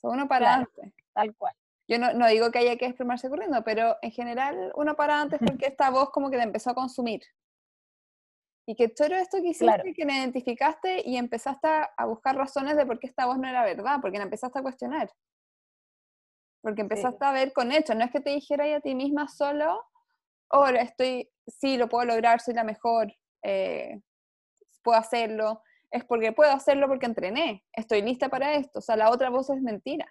[0.00, 0.92] Son uno para antes.
[1.12, 1.52] Tal cual.
[1.92, 5.38] Yo no, no, digo que haya que desplomarse corriendo, pero en general uno para antes
[5.46, 7.20] porque esta voz como que te empezó a consumir.
[8.66, 12.86] Y que todo esto que hiciste, que me identificaste y empezaste a buscar razones de
[12.86, 15.10] por qué esta voz no era verdad, porque la empezaste a cuestionar.
[16.62, 19.84] Porque empezaste a ver con hechos, no es que te dijera a ti misma solo,
[20.48, 24.00] ahora estoy, sí, lo puedo lograr, soy la mejor, eh,
[24.82, 29.10] puedo hacerlo, es porque puedo hacerlo porque entrené, estoy lista para esto, o sea, la
[29.10, 30.10] otra voz es mentira.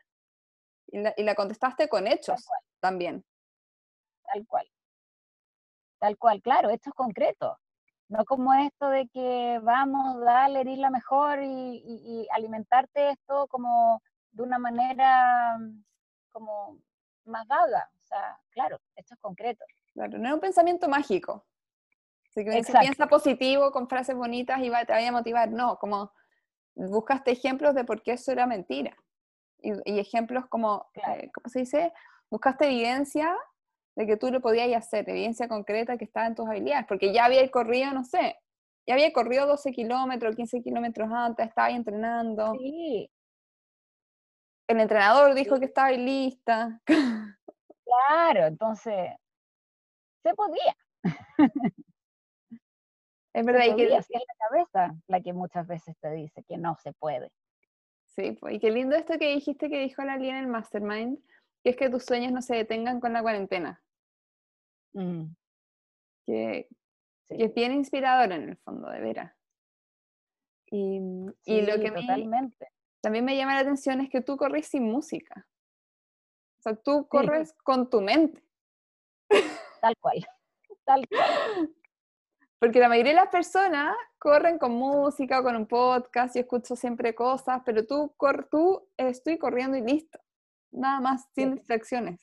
[0.91, 2.45] Y la, contestaste con hechos
[2.79, 3.23] también.
[4.23, 4.69] Tal cual.
[5.99, 7.57] Tal cual, claro, hechos concretos.
[8.09, 14.01] No como esto de que vamos, dale, eres la mejor y, y alimentarte esto como
[14.31, 15.57] de una manera
[16.31, 16.77] como
[17.25, 17.89] más vaga.
[17.97, 19.67] O sea, claro, hechos concretos.
[19.93, 21.45] Claro, no es un pensamiento mágico.
[22.29, 25.51] Así que piensa positivo con frases bonitas y va, te vaya a motivar.
[25.51, 26.13] No, como
[26.75, 28.95] buscaste ejemplos de por qué eso era mentira.
[29.61, 31.93] Y, ejemplos como, eh, ¿cómo se dice?
[32.29, 33.35] Buscaste evidencia
[33.95, 37.25] de que tú lo podías hacer, evidencia concreta que estaba en tus habilidades, porque ya
[37.25, 38.37] había corrido, no sé,
[38.87, 42.53] ya había corrido 12 kilómetros, 15 kilómetros antes, estaba ahí entrenando.
[42.53, 43.09] Sí.
[44.67, 46.79] El entrenador dijo que estaba ahí lista.
[47.83, 49.17] Claro, entonces
[50.23, 50.75] se podía.
[53.33, 56.75] Es verdad, y que es la cabeza la que muchas veces te dice que no
[56.83, 57.31] se puede.
[58.15, 61.17] Sí, pues, y qué lindo esto que dijiste que dijo la Lía en el Mastermind,
[61.63, 63.81] que es que tus sueños no se detengan con la cuarentena.
[64.93, 65.25] Mm.
[66.25, 66.67] Que,
[67.29, 69.33] es bien inspirador en el fondo, de veras.
[70.69, 70.99] Y,
[71.45, 72.67] y lo que totalmente.
[73.01, 75.47] también me llama la atención es que tú corres sin música.
[76.59, 78.43] O sea, tú corres con tu mente.
[79.81, 80.25] Tal cual,
[80.85, 81.75] tal cual.
[82.61, 86.75] Porque la mayoría de las personas corren con música o con un podcast, yo escucho
[86.75, 90.19] siempre cosas, pero tú, cor tú estoy corriendo y listo.
[90.69, 92.21] Nada más, sin distracciones.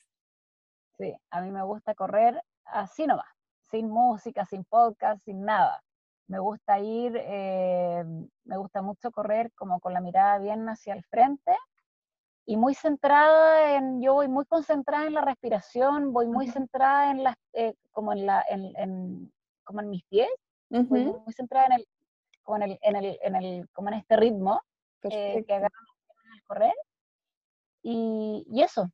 [0.97, 3.27] Sí, a mí me gusta correr así nomás,
[3.69, 5.83] sin música, sin podcast, sin nada.
[6.27, 8.05] Me gusta ir, eh,
[8.45, 11.53] me gusta mucho correr como con la mirada bien hacia el frente
[12.45, 17.23] y muy centrada en, yo voy muy concentrada en la respiración, voy muy centrada en
[17.25, 19.33] las, eh, como en la, en,
[19.69, 20.27] como en mis pies,
[20.71, 21.87] voy muy, centrada en el,
[22.41, 24.59] como en el, en el, en el como en este ritmo
[25.03, 25.75] eh, que agarro
[26.33, 26.73] al correr.
[27.83, 28.89] Y, y, eso,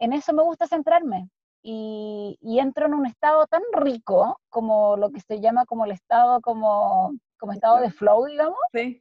[0.00, 1.30] en eso me gusta centrarme.
[1.62, 5.92] Y, y, entro en un estado tan rico como lo que se llama como el
[5.92, 8.58] estado, como, como estado de flow, digamos.
[8.72, 9.00] Sí.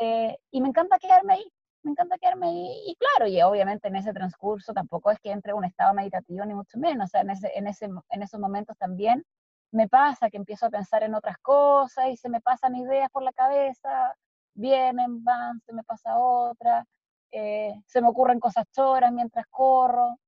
[0.00, 1.52] Eh, y me encanta quedarme ahí
[1.84, 2.82] me encanta quedarme ahí.
[2.88, 6.54] Y claro, y obviamente en ese transcurso tampoco es que entre un estado meditativo ni
[6.54, 9.24] mucho menos, o sea, en, ese, en, ese, en esos momentos también
[9.72, 13.22] me pasa que empiezo a pensar en otras cosas y se me pasan ideas por
[13.22, 14.16] la cabeza,
[14.54, 16.86] vienen, van, se me pasa otra,
[17.30, 20.18] eh, se me ocurren cosas choras mientras corro.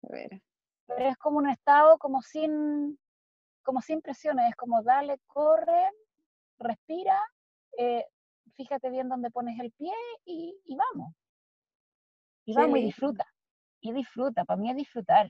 [0.00, 2.98] Pero es como un estado como sin,
[3.62, 5.90] como sin presiones, es como dale, corre,
[6.58, 7.18] respira,
[7.78, 8.04] eh,
[8.54, 11.14] fíjate bien dónde pones el pie y, vamos.
[12.44, 13.26] Y vamos y disfruta.
[13.80, 15.28] Y disfruta, para mí es disfrutar.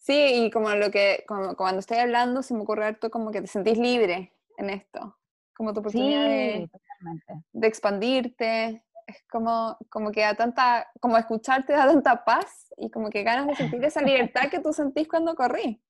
[0.00, 3.42] Sí, y como lo que, como, cuando estoy hablando, se me ocurre harto como que
[3.42, 5.18] te sentís libre en esto.
[5.54, 6.70] Como tu oportunidad de,
[7.52, 8.82] de, expandirte.
[9.06, 13.46] Es como, como que da tanta, como escucharte da tanta paz y como que ganas
[13.46, 15.82] de sentir esa libertad que tú sentís cuando corrí.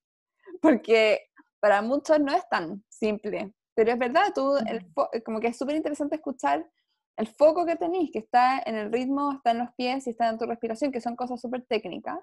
[0.61, 1.29] Porque
[1.61, 3.53] para muchos no es tan simple.
[3.75, 4.91] Pero es verdad, tú, el
[5.23, 6.69] como que es súper interesante escuchar
[7.15, 10.27] el foco que tenéis, que está en el ritmo, está en los pies y está
[10.27, 12.19] en tu respiración, que son cosas súper técnicas,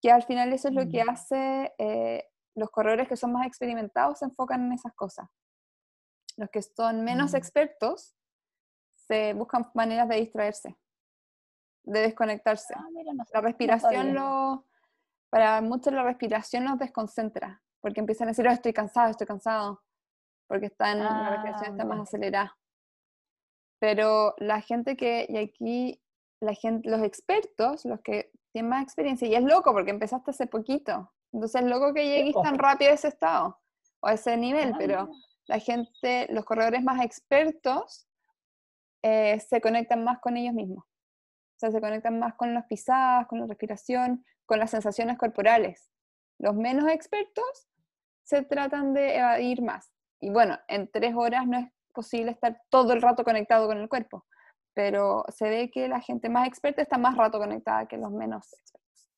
[0.00, 1.10] que al final eso es lo que mm.
[1.10, 2.24] hace eh,
[2.54, 5.28] los corredores que son más experimentados se enfocan en esas cosas.
[6.36, 7.36] Los que son menos mm.
[7.36, 8.14] expertos
[8.94, 10.76] se buscan maneras de distraerse,
[11.84, 12.74] de desconectarse.
[12.76, 12.86] Ah,
[13.32, 14.66] la respiración lo,
[15.30, 19.82] para muchos la respiración nos desconcentra porque empiezan a decir, oh, estoy cansado, estoy cansado,
[20.46, 22.02] porque están, la respiración está Ah, más ya.
[22.02, 22.58] acelerada.
[23.80, 26.02] Pero la gente que, y aquí,
[26.40, 30.46] la gente, los expertos, los que tienen más experiencia, y es loco porque empezaste hace
[30.46, 33.60] poquito, entonces es loco que llegues tan rápido a ese estado
[34.00, 35.10] o a ese nivel, Ah, pero
[35.46, 38.08] la gente, los corredores más expertos
[39.02, 40.84] eh, se conectan más con ellos mismos.
[40.84, 45.90] O sea, se conectan más con las pisadas, con la respiración, con las sensaciones corporales.
[46.38, 47.68] Los menos expertos
[48.24, 49.92] se tratan de evadir más.
[50.20, 53.88] Y bueno, en tres horas no es posible estar todo el rato conectado con el
[53.88, 54.24] cuerpo,
[54.74, 58.52] pero se ve que la gente más experta está más rato conectada que los menos
[58.52, 59.10] expertos.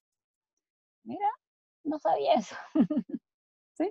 [1.05, 1.29] Mira,
[1.85, 2.57] no sabía eso.
[3.75, 3.91] ¿Sí?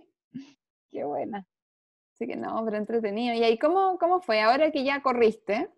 [0.91, 1.45] Qué buena.
[2.13, 3.35] Así que no, pero entretenido.
[3.35, 4.41] ¿Y ahí cómo, cómo fue?
[4.41, 5.71] Ahora que ya corriste,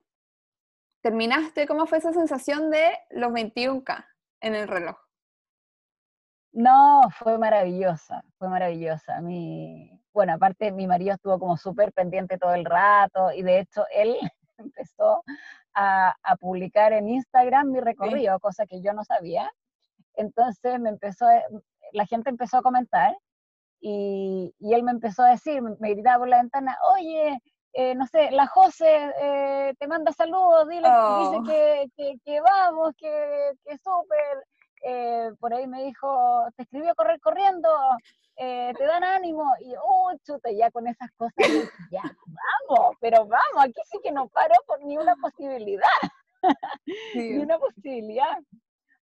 [1.01, 4.05] terminaste, ¿cómo fue esa sensación de los 21K
[4.41, 4.97] en el reloj?
[6.53, 9.19] No, fue maravillosa, fue maravillosa.
[9.21, 13.85] Mi, bueno, aparte mi marido estuvo como súper pendiente todo el rato y de hecho
[13.91, 14.15] él
[14.57, 15.23] empezó
[15.73, 19.51] a, a publicar en Instagram mi recorrido, cosa que yo no sabía.
[20.15, 21.43] Entonces me empezó, a-
[21.93, 23.15] la gente empezó a comentar
[23.79, 27.39] y, y él me empezó a decir, me, gritaba por la ventana, oye,
[27.73, 31.43] eh, no sé, la José eh, te manda saludos, dile, dice Oh.
[31.43, 34.45] que, que, que vamos, que, que súper.
[34.85, 37.69] Eh, por ahí me dijo, te escribió a correr corriendo,
[38.35, 43.25] eh, te dan ánimo, y oh, chuta, ya con esas cosas, dije, ya, vamos, pero
[43.25, 45.87] vamos, aquí sí que no paro por ni una posibilidad,
[47.15, 48.37] ni una posibilidad.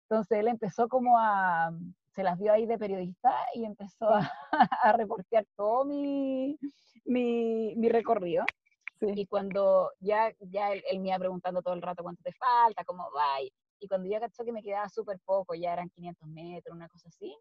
[0.02, 1.70] Entonces él empezó como a,
[2.14, 4.30] se las vio ahí de periodista y empezó a,
[4.82, 6.58] a reportear todo mi,
[7.06, 8.44] mi, mi recorrido.
[8.98, 9.06] Sí.
[9.16, 12.84] Y cuando ya, ya él, él me iba preguntando todo el rato cuánto te falta,
[12.84, 13.50] cómo va, y,
[13.80, 17.08] y cuando ya cachó que me quedaba súper poco, ya eran 500 metros, una cosa
[17.08, 17.36] así,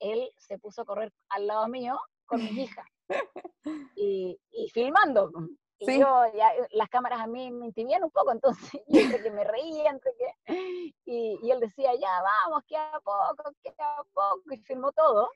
[0.00, 2.84] él se puso a correr al lado mío con mi hija
[3.96, 5.30] y, y filmando.
[5.78, 6.00] Y Sí.
[6.00, 9.30] yo, ya, eh, las cámaras a mí me intimían un poco, entonces yo entre que
[9.30, 10.92] me reía, entre que...
[11.04, 15.28] Y, y él decía, ya, vamos, queda poco, queda poco, y filmó todo.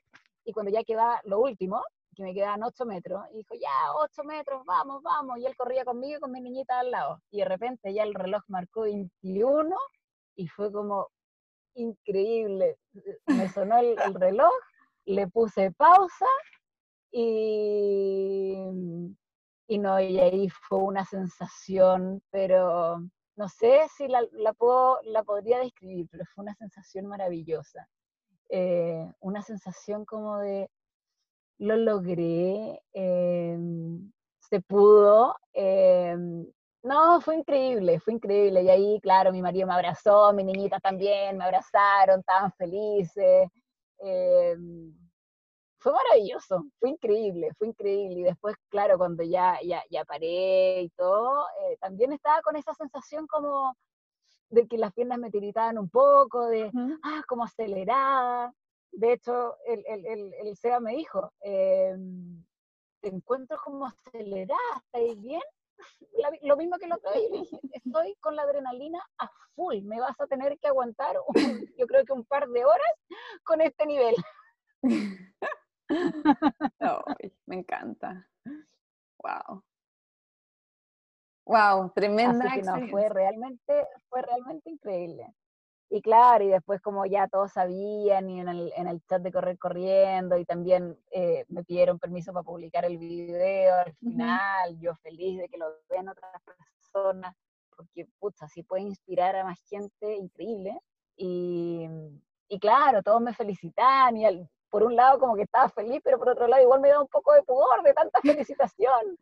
[0.43, 1.83] Y cuando ya quedaba lo último,
[2.15, 5.37] que me quedaban 8 metros, y dijo, ya, 8 metros, vamos, vamos.
[5.37, 7.21] Y él corría conmigo y con mi niñita al lado.
[7.29, 9.75] Y de repente ya el reloj marcó 21
[10.35, 11.09] y fue como
[11.75, 12.77] increíble.
[13.27, 14.51] Me sonó el, el reloj,
[15.05, 16.25] le puse pausa
[17.11, 18.55] y,
[19.67, 22.99] y no, y ahí fue una sensación, pero
[23.35, 27.87] no sé si la, la puedo, la podría describir, pero fue una sensación maravillosa.
[28.49, 30.69] Eh, una sensación como de
[31.57, 33.57] lo logré, eh,
[34.39, 35.35] se pudo.
[35.53, 36.17] eh,
[36.83, 38.63] no, fue increíble, fue increíble.
[38.63, 43.49] Y ahí, claro, mi marido me abrazó, mi niñita también, me abrazaron, estaban felices.
[43.99, 44.55] eh,
[45.79, 48.19] fue maravilloso, fue increíble, fue increíble.
[48.19, 52.73] Y después, claro, cuando ya, ya, ya paré y todo, eh, también estaba con esa
[52.75, 53.75] sensación como
[54.49, 56.71] de que las piernas me tiritaban un poco, de,
[57.03, 58.53] ah, como acelerada.
[58.91, 61.95] De hecho, el, el, el, el Seba me dijo, eh,
[63.01, 65.41] te encuentro como acelerada, ¿estáis bien?
[66.13, 69.81] La- lo mismo que el otro día, le dije, estoy con la adrenalina a full,
[69.83, 72.91] me vas a tener que aguantar, un- yo creo que un par de horas
[73.43, 74.15] con este nivel.
[77.45, 78.27] Me encanta.
[79.21, 79.63] Wow.
[81.45, 85.27] Wow, tremenda Así que no, fue realmente, fue realmente increíble.
[85.93, 89.29] Y claro, y después como ya todos sabían, y en el, en el chat de
[89.31, 94.95] Correr Corriendo, y también eh, me pidieron permiso para publicar el video al final, yo
[95.03, 96.31] feliz de que lo vean otras
[96.79, 97.35] personas,
[97.75, 100.79] porque, pucha, si puede inspirar a más gente, increíble.
[101.17, 101.89] Y,
[102.47, 106.17] y claro, todos me felicitan, y al- por un lado como que estaba feliz, pero
[106.17, 108.19] por otro lado igual me da un poco de pudor de tanta
[108.55, 109.17] felicitación.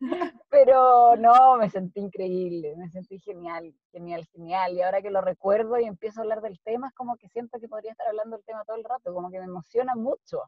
[0.48, 4.72] Pero no, me sentí increíble, me sentí genial, genial, genial.
[4.74, 7.58] Y ahora que lo recuerdo y empiezo a hablar del tema, es como que siento
[7.60, 10.42] que podría estar hablando del tema todo el rato, como que me emociona mucho.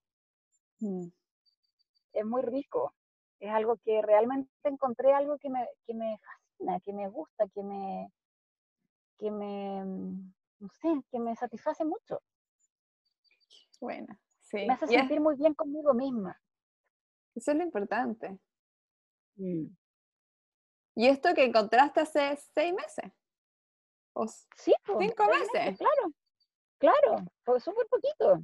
[0.81, 1.09] Mm,
[2.13, 2.95] Es muy rico.
[3.41, 7.63] Es algo que realmente encontré algo que me, que me fascina, que me gusta, que
[7.63, 8.13] me,
[9.19, 12.21] que me, mm, no sé, que me satisface mucho.
[13.81, 14.19] Buena,
[14.53, 14.67] sí.
[14.67, 16.41] Me hace sentir muy bien conmigo misma.
[17.35, 18.39] eso es lo importante.
[19.37, 19.67] Mm.
[20.95, 23.11] ¿Y esto que encontraste hace seis meses?
[24.15, 25.79] O Sí, po, Cinco seis meses.
[25.79, 26.13] claro,
[26.79, 28.43] claro, fue súper poquito.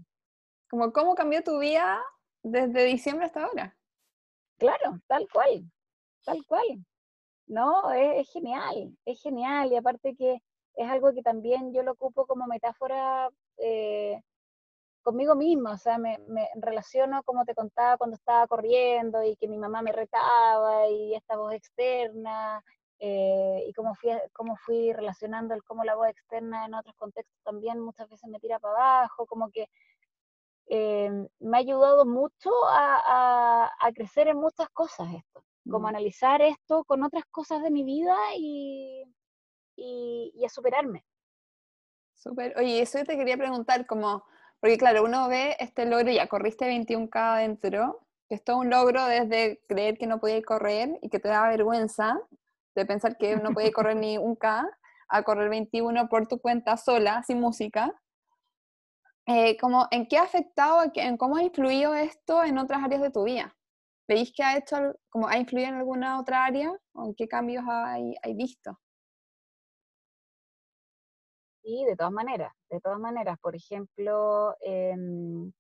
[0.71, 2.03] como cómo cambió tu vida
[2.43, 3.77] desde diciembre hasta ahora.
[4.59, 5.71] Claro, tal cual,
[6.25, 6.85] tal cual.
[7.47, 9.71] No, es, es genial, es genial.
[9.73, 10.43] Y aparte que
[10.75, 13.29] es algo que también yo lo ocupo como metáfora,
[13.59, 14.21] eh,
[15.09, 19.49] conmigo misma, o sea, me, me, relaciono como te contaba cuando estaba corriendo y que
[19.49, 22.63] mi mamá me retaba y esta voz externa
[22.99, 27.41] eh, y cómo fui, cómo fui relacionando el cómo la voz externa en otros contextos
[27.43, 29.71] también muchas veces me tira para abajo, como que
[30.67, 35.87] eh, me ha ayudado mucho a, a, crecer en muchas cosas esto, como mm.
[35.87, 39.05] analizar esto con otras cosas de mi vida y,
[39.75, 41.03] y, y a superarme.
[42.13, 42.53] Súper.
[42.59, 44.23] Oye, eso te quería preguntar, como,
[44.61, 49.05] porque claro, uno ve este logro, ya corriste 21K adentro, que es todo un logro
[49.07, 52.19] desde creer que no podías correr y que te da vergüenza
[52.75, 54.69] de pensar que no podías correr ni un K,
[55.09, 57.95] a correr 21 por tu cuenta sola, sin música.
[59.27, 63.11] Eh, como, ¿En qué ha afectado, en cómo ha influido esto en otras áreas de
[63.11, 63.55] tu vida?
[64.07, 64.77] ¿Veis que ha hecho,
[65.11, 66.73] como ha influido en alguna otra área?
[66.93, 68.79] ¿O en qué cambios hay, hay visto?
[71.63, 73.39] Sí, de todas maneras, de todas maneras.
[73.41, 75.53] Por ejemplo, em,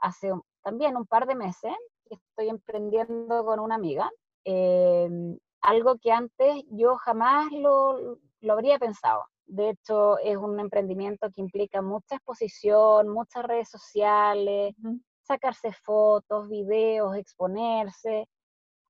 [0.00, 1.72] hace también un par de meses
[2.10, 4.10] estoy emprendiendo con una amiga,
[4.44, 9.24] em, algo que antes yo jamás lo, lo habría pensado.
[9.46, 14.74] De hecho, es un emprendimiento que implica mucha exposición, muchas redes sociales,
[15.22, 18.26] sacarse fotos, videos, exponerse,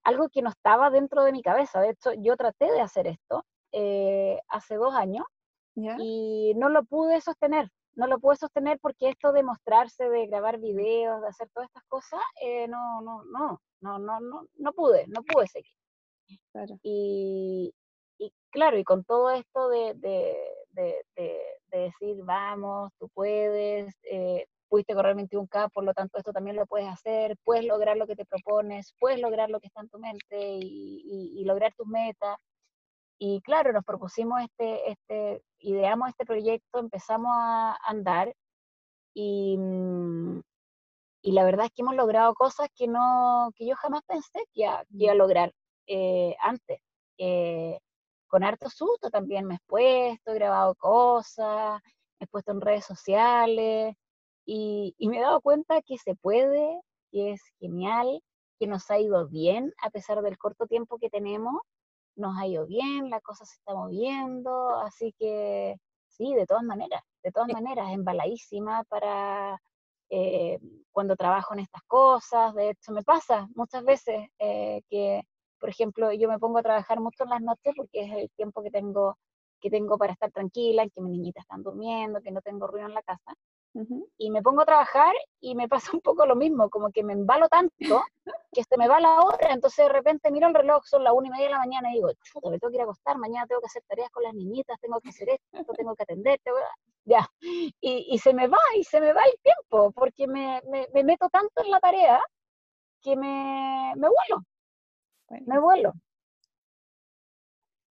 [0.04, 1.80] algo que no estaba dentro de mi cabeza.
[1.80, 5.24] De hecho, yo traté de hacer esto eh, hace dos años
[5.98, 7.68] y no lo pude sostener.
[7.94, 11.84] No lo pude sostener porque esto de mostrarse, de grabar videos, de hacer todas estas
[11.88, 15.72] cosas, eh, no, no, no, no, no, no, no pude, no pude seguir.
[16.82, 17.72] Y,
[18.18, 20.36] y, claro, y con todo esto de, de,
[20.70, 26.56] de, de decir, vamos, tú puedes, eh, pudiste correr 21K, por lo tanto esto también
[26.56, 29.88] lo puedes hacer, puedes lograr lo que te propones, puedes lograr lo que está en
[29.88, 32.36] tu mente y, y, y lograr tus metas.
[33.18, 38.34] Y claro, nos propusimos este, este, ideamos este proyecto, empezamos a andar
[39.14, 40.40] y, mm,
[41.22, 44.62] y la verdad es que hemos logrado cosas que, no, que yo jamás pensé que
[44.94, 45.52] iba, a lograr
[45.88, 46.80] eh, antes.
[47.18, 47.78] Eh,
[48.28, 51.80] con harto susto también me he expuesto, he grabado cosas,
[52.20, 53.96] me he puesto en redes sociales
[54.46, 58.22] y, y me he dado cuenta que se puede, que es genial,
[58.60, 61.62] que nos ha ido bien a pesar del corto tiempo que tenemos
[62.18, 65.76] nos ha ido bien, la cosa se está moviendo, así que
[66.08, 69.60] sí, de todas maneras, de todas maneras, embaladísima para
[70.10, 70.58] eh,
[70.90, 72.54] cuando trabajo en estas cosas.
[72.54, 75.22] De hecho, me pasa muchas veces eh, que,
[75.60, 78.62] por ejemplo, yo me pongo a trabajar mucho en las noches porque es el tiempo
[78.62, 79.16] que tengo,
[79.60, 82.94] que tengo para estar tranquila, que mis niñitas están durmiendo, que no tengo ruido en
[82.94, 83.34] la casa.
[84.16, 87.12] Y me pongo a trabajar y me pasa un poco lo mismo, como que me
[87.12, 88.02] embalo tanto
[88.52, 91.28] que se me va la hora, entonces de repente miro el reloj, son las una
[91.28, 93.46] y media de la mañana y digo, chuta, me tengo que ir a acostar, mañana
[93.46, 96.40] tengo que hacer tareas con las niñitas, tengo que hacer esto, tengo que atender,
[97.04, 100.88] ya, y, y, se me va, y se me va el tiempo, porque me, me,
[100.92, 102.20] me meto tanto en la tarea
[103.00, 104.44] que me, me vuelo,
[105.46, 105.92] me vuelo.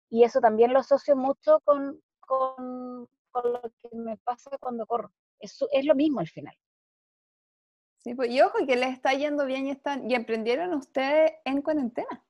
[0.09, 2.78] Y eso también lo asocio mucho con, con,
[3.31, 5.11] con lo que me pasa cuando corro.
[5.39, 6.55] Es, es lo mismo al final.
[7.99, 11.61] Sí, pues, y ojo, que les está yendo bien y, están, y emprendieron ustedes en
[11.61, 12.25] cuarentena.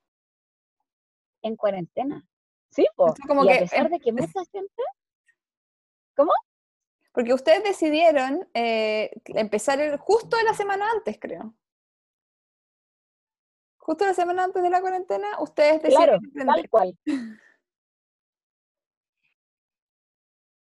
[1.42, 2.26] En cuarentena.
[2.70, 3.14] Sí, pues.
[3.26, 4.82] como que, a pesar de que mucha gente.
[6.16, 6.32] ¿Cómo?
[7.12, 11.54] Porque ustedes decidieron eh, empezar el, justo la semana antes, creo.
[13.78, 16.98] Justo la semana antes de la cuarentena, ustedes decidieron claro, Tal cual.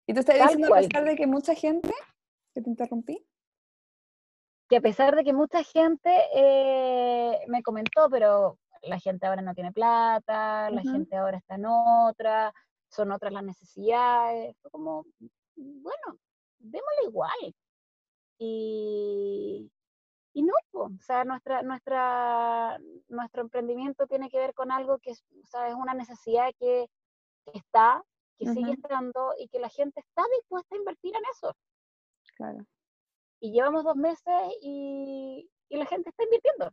[0.06, 1.94] ¿Y tú estás diciendo a pesar de que mucha gente
[2.54, 3.26] que te interrumpí?
[4.70, 9.54] Que a pesar de que mucha gente eh, me comentó, pero la gente ahora no
[9.54, 12.54] tiene plata, la gente ahora está en otra,
[12.90, 15.06] son otras las necesidades, fue como,
[15.56, 16.20] bueno,
[16.60, 17.56] démosle igual.
[18.38, 19.72] Y,
[20.34, 22.78] y no, o sea, nuestra, nuestra,
[23.08, 26.88] nuestro emprendimiento tiene que ver con algo que es, es una necesidad que,
[27.54, 28.04] está,
[28.38, 31.56] que sigue estando y que la gente está dispuesta a invertir en eso.
[32.36, 32.66] Claro.
[33.40, 36.72] Y llevamos dos meses y, y la gente está invirtiendo.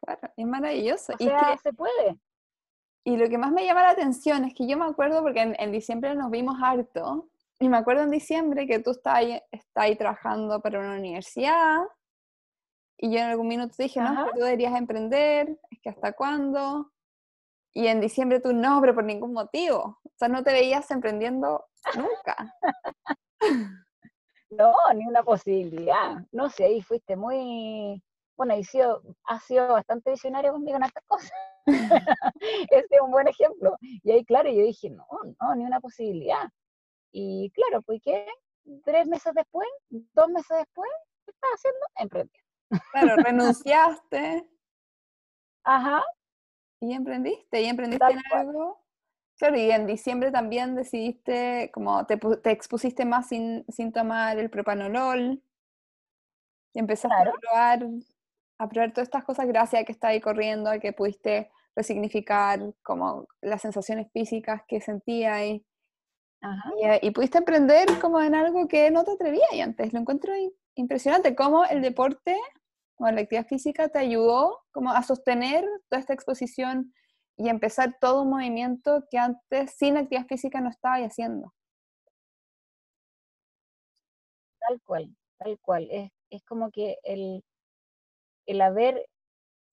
[0.00, 1.12] Claro, es maravilloso.
[1.14, 2.18] O sea, se puede.
[3.04, 5.72] Y lo que más me llama la atención es que yo me acuerdo, porque en,
[5.72, 7.28] diciembre nos vimos harto,
[7.60, 9.40] y me acuerdo en diciembre que tú estás ahí,
[9.76, 11.84] ahí trabajando para una universidad,
[12.98, 16.92] y yo en algún minuto te dije, no, tú deberías emprender, es que hasta cuándo.
[17.76, 20.00] Y en diciembre tú, no, pero por ningún motivo.
[20.02, 22.54] O sea, no te veías emprendiendo nunca.
[24.48, 26.24] No, ni una posibilidad.
[26.30, 28.00] No sé, ahí fuiste muy,
[28.36, 31.32] bueno, ha sido, ha sido bastante visionario conmigo en estas cosas.
[32.70, 33.76] este es un buen ejemplo.
[33.80, 35.04] Y ahí, claro, yo dije, no,
[35.40, 36.48] no, ni una posibilidad.
[37.10, 38.24] Y claro, pues ¿qué?
[38.84, 40.90] Tres meses después, dos meses después,
[41.26, 42.48] estaba haciendo, emprendiendo.
[42.92, 44.48] Claro, renunciaste.
[45.64, 46.04] Ajá.
[46.80, 48.82] Y emprendiste, y emprendiste en algo.
[49.38, 54.48] Claro, y en diciembre también decidiste, como te, te expusiste más sin, sin, tomar el
[54.48, 55.42] propanolol,
[56.72, 57.86] y empezaste a probar,
[58.58, 62.60] a probar todas estas cosas gracias a que estás ahí corriendo, a que pudiste resignificar
[62.82, 65.66] como las sensaciones físicas que sentías y,
[67.02, 69.92] y, pudiste emprender como en algo que no te atrevías y antes.
[69.92, 70.32] Lo encuentro
[70.74, 72.36] impresionante, cómo el deporte
[72.98, 76.92] o la actividad física te ayudó como a sostener toda esta exposición
[77.36, 81.52] y empezar todo un movimiento que antes sin actividad física no estaba haciendo.
[84.58, 85.88] Tal cual, tal cual.
[85.90, 87.44] Es, es como que el,
[88.46, 89.06] el haber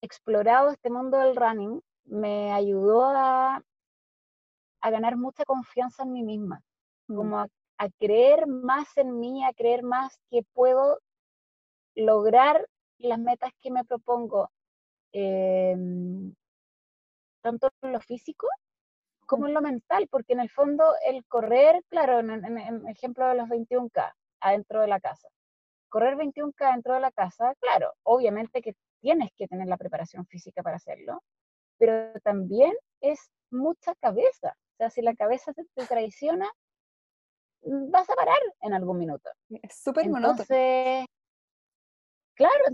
[0.02, 3.62] explorado este mundo del running me ayudó a,
[4.80, 6.60] a ganar mucha confianza en mí misma,
[7.08, 7.16] mm.
[7.16, 7.48] como a,
[7.98, 11.00] creer más en mí, a creer más que puedo
[11.94, 12.66] lograr
[13.04, 14.50] las metas que me propongo,
[15.12, 16.34] em,
[17.42, 18.48] tanto en lo físico
[19.26, 23.34] como en lo mental, porque en el fondo el correr, claro, en, el ejemplo de
[23.34, 25.28] los 21K, adentro de la casa.
[25.88, 30.62] Correr 21K dentro de la casa, claro, obviamente que tienes que tener la preparación física
[30.62, 31.22] para hacerlo,
[31.78, 34.56] pero también es mucha cabeza.
[34.74, 36.50] O sea, si la cabeza te, traiciona,
[37.62, 39.30] mm, vas a parar en algún minuto.
[39.62, 41.06] Es súper Entonces, claro,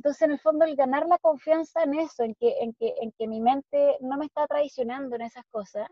[0.00, 3.12] entonces en el fondo el ganar la confianza en eso, en que, en que, en
[3.12, 5.86] que mi mente no me está traicionando en esas cosas,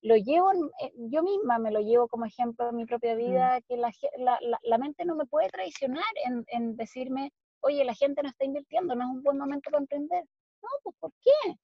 [0.00, 3.18] lo llevo, eh, yo misma me lo llevo como ejemplo en mi propia mm.
[3.18, 7.92] vida, que la, la, la, mente no me puede traicionar en, en decirme, oye, la
[7.92, 10.24] gente no está invirtiendo, no es un buen momento para emprender.
[10.62, 11.54] No, pues ¿por qué?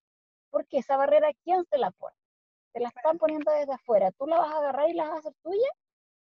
[0.51, 2.15] Porque esa barrera, ¿quién se la pone?
[2.75, 4.13] Te la están poniendo desde afuera.
[4.19, 5.71] ¿Tú la vas a agarrar y la vas a hacer tuya?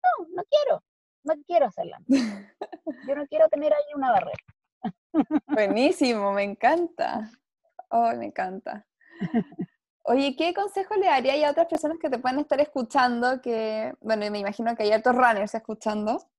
[0.03, 0.83] No, no quiero.
[1.23, 1.99] No quiero hacerla.
[3.07, 4.43] Yo no quiero tener ahí una barrera.
[5.47, 7.31] Buenísimo, me encanta.
[7.89, 8.85] Oh, me encanta.
[10.03, 13.41] Oye, ¿qué consejo le daría a otras personas que te pueden estar escuchando?
[13.41, 16.29] Que, bueno, me imagino que hay otros runners escuchando,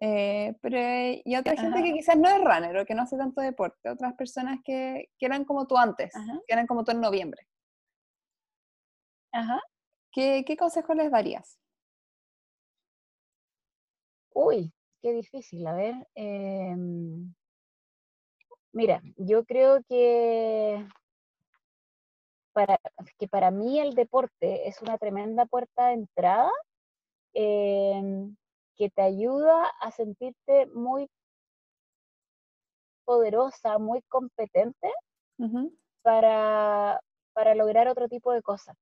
[0.00, 0.78] eh, pero
[1.24, 4.14] y otra gente que quizás no es runner o que no hace tanto deporte, otras
[4.14, 6.12] personas que, que eran como tú antes,
[6.46, 7.46] que eran como tú en noviembre.
[9.32, 9.60] Ajá.
[10.10, 11.58] ¿Qué, qué consejo les darías?
[14.34, 15.64] Uy, qué difícil.
[15.66, 17.32] A ver, em,
[18.74, 20.86] mira, yo creo que
[22.52, 22.78] para,
[23.18, 26.50] que para mí el deporte es una tremenda puerta de entrada
[27.32, 28.36] em,
[28.76, 31.08] que te ayuda a sentirte muy
[33.04, 34.92] poderosa, muy competente
[36.02, 37.00] para,
[37.32, 38.76] para lograr otro tipo de cosas.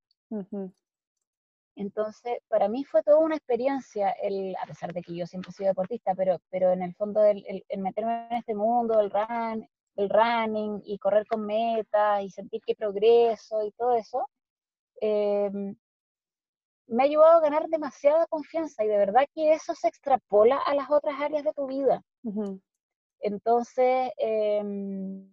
[1.74, 5.52] Entonces, para mí fue toda una experiencia, el, a pesar de que yo siempre he
[5.54, 10.08] sido deportista, pero, pero en el fondo el, meterme en este mundo del run, del
[10.08, 14.28] running y correr con metas y sentir que progreso y todo eso,
[15.00, 15.76] em,
[16.86, 20.74] me ha ayudado a ganar demasiada confianza y de verdad que eso se extrapola a
[20.74, 22.02] las otras áreas de tu vida.
[23.20, 25.28] Entonces, em,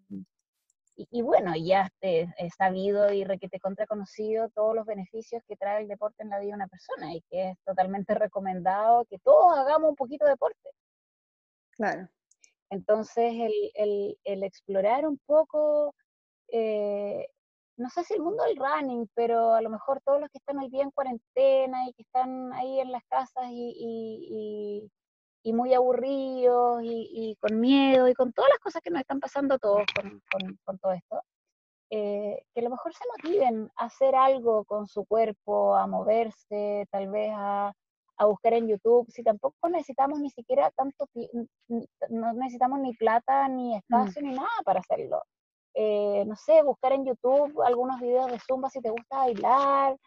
[1.11, 5.87] y, bueno, ya he sabido y requete contra conocido todos los beneficios que trae el
[5.87, 9.89] deporte en la vida de una persona y que es totalmente recomendado que todos hagamos
[9.91, 10.69] un poquito de deporte.
[11.71, 12.09] Claro.
[12.69, 13.33] Entonces,
[13.73, 15.95] el, el, explorar un poco
[16.51, 17.27] eh,
[17.79, 20.59] no sé si el mundo del running, pero a lo mejor todos los que están
[20.59, 24.89] hoy día en cuarentena y que están ahí en las casas y,
[25.45, 29.83] muy aburridos y, con miedo y con todas las cosas que nos están pasando todos
[30.65, 31.23] con, todo esto,
[31.89, 36.85] eh, que a lo mejor se motiven a hacer algo con su cuerpo, a moverse,
[36.91, 37.73] tal vez a,
[38.25, 41.07] buscar en YouTube, si tampoco necesitamos ni siquiera tanto,
[42.09, 43.77] no necesitamos ni plata, ni mm.
[43.77, 45.21] espacio, ni nada para hacerlo.
[45.73, 49.97] Eh, no sé, buscar en YouTube algunos videos de Zumba si te gusta bailar,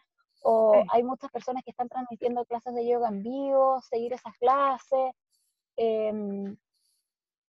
[0.43, 5.13] o hay muchas personas que están transmitiendo clases de yoga en vivo, seguir esas clases,
[5.77, 6.55] em,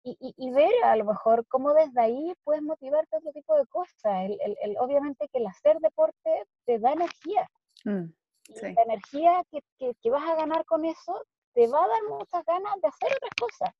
[0.08, 4.30] y, ver a lo mejor cómo desde ahí puedes motivarte a otro tipo de cosas.
[4.62, 7.50] El, obviamente que el hacer deporte te da energía.
[7.86, 8.14] Mm,
[8.48, 12.76] la energía que, que, vas a ganar con eso te va a dar muchas ganas
[12.82, 13.76] de hacer otras cosas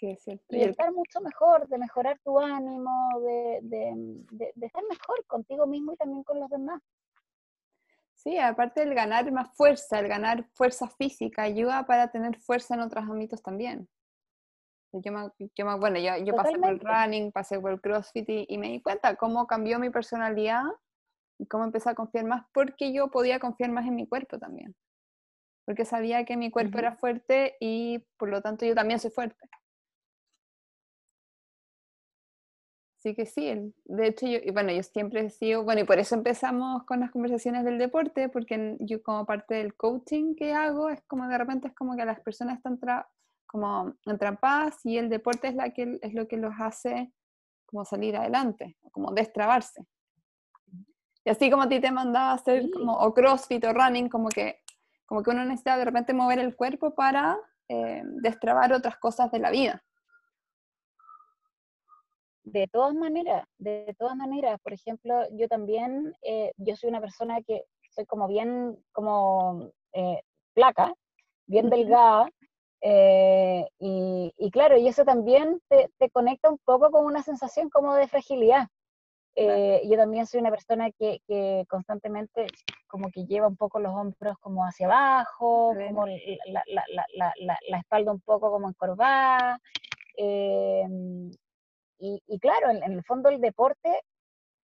[0.00, 5.92] y estar mucho mejor, de mejorar tu ánimo, de, de, de, estar mejor contigo mismo
[5.92, 6.80] y también con los demás.
[8.14, 12.80] Sí, aparte del ganar más fuerza, el ganar fuerza física ayuda para tener fuerza en
[12.80, 13.88] otros ámbitos también.
[14.92, 18.58] Yo, me, yo bueno, yo, yo pasé por el running, pasé por el CrossFit y,
[18.58, 20.62] me di cuenta cómo cambió mi personalidad
[21.38, 24.74] y cómo empecé a confiar más porque yo podía confiar más en mi cuerpo también.
[25.64, 26.80] Porque sabía que mi cuerpo uh -huh.
[26.80, 29.48] era fuerte y por lo tanto yo también soy fuerte.
[32.98, 35.84] Así que sí, el, de hecho yo, y bueno, yo siempre he sido, bueno, y
[35.84, 40.52] por eso empezamos con las conversaciones del deporte, porque yo como parte del coaching que
[40.52, 43.08] hago, es como de repente es como que las personas están tra,
[43.46, 47.12] como entrampadas y el deporte es, la que, es lo que los hace
[47.66, 49.86] como salir adelante, como destrabarse.
[51.28, 54.60] Y así como a ti te mandaba hacer como o crossfit o running, como que,
[55.04, 59.38] como que uno necesita de repente mover el cuerpo para eh, destrabar otras cosas de
[59.38, 59.84] la vida.
[62.44, 67.42] De todas maneras, de todas maneras, por ejemplo, yo también, eh, yo soy una persona
[67.42, 70.22] que soy como bien, como eh,
[70.54, 70.94] placa,
[71.44, 72.30] bien delgada,
[72.80, 78.08] eh, y, claro, y eso también te, conecta un poco con una sensación como de
[78.08, 78.68] fragilidad.
[79.36, 82.46] Yo también soy una persona que, constantemente
[82.86, 88.12] como que lleva un poco los hombros como hacia abajo, como la, la, la, espalda
[88.12, 89.60] un poco como encorvada.
[91.98, 94.02] Y, claro, en, el fondo el deporte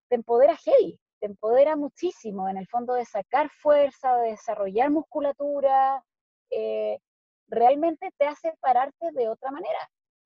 [0.08, 6.04] te empodera heavy, te empodera muchísimo, en el fondo de sacar fuerza, de desarrollar musculatura,
[6.50, 6.98] eh,
[7.48, 9.78] realmente te hace pararte de otra manera.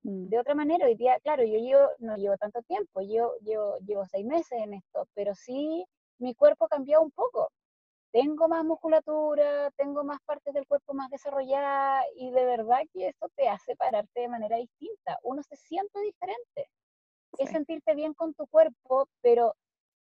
[0.03, 0.29] Mm.
[0.29, 4.25] De otra manera, hoy día, claro, yo, no llevo tanto tiempo, yo, yo llevo seis
[4.25, 5.85] meses en esto, pero sí
[6.19, 7.51] mi cuerpo cambió un poco.
[8.11, 13.29] Tengo más musculatura, tengo más partes del cuerpo más desarrolladas y de verdad que esto
[13.35, 15.19] te hace pararte de manera distinta.
[15.23, 16.69] Uno se siente diferente
[17.37, 19.55] es sentirte bien con tu cuerpo, pero,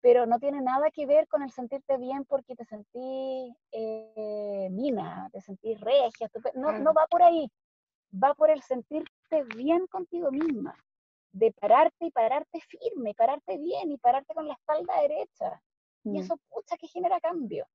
[0.01, 5.29] pero no tiene nada que ver con el sentirte bien porque te sentís eh, mina,
[5.33, 7.51] te sentís regia, no, no va por ahí,
[8.23, 10.75] va por el sentirte bien contigo misma,
[11.33, 15.61] de pararte y pararte firme, y pararte bien y pararte con la espalda derecha.
[16.05, 16.17] Y mm.
[16.17, 17.67] eso, pucha, que genera cambio.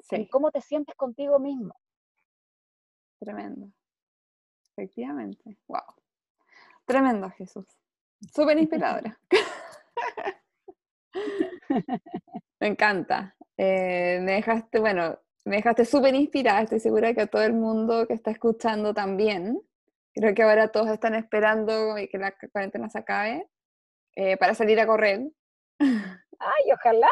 [0.00, 0.28] Sí.
[0.28, 1.74] cómo te sientes contigo mismo.
[3.18, 3.70] Tremendo.
[4.72, 5.56] Efectivamente.
[5.66, 5.94] Wow.
[6.84, 7.66] Tremendo, Jesús.
[8.32, 9.18] Súper inspiradora.
[12.60, 13.36] me encanta.
[13.56, 16.62] Eh, me dejaste, bueno, me dejaste súper inspirada.
[16.62, 19.60] Estoy segura que a todo el mundo que está escuchando también.
[20.14, 23.48] Creo que ahora todos están esperando que la cuarentena se acabe
[24.16, 25.28] eh, para salir a correr.
[26.38, 27.10] ¡Ay, ojalá!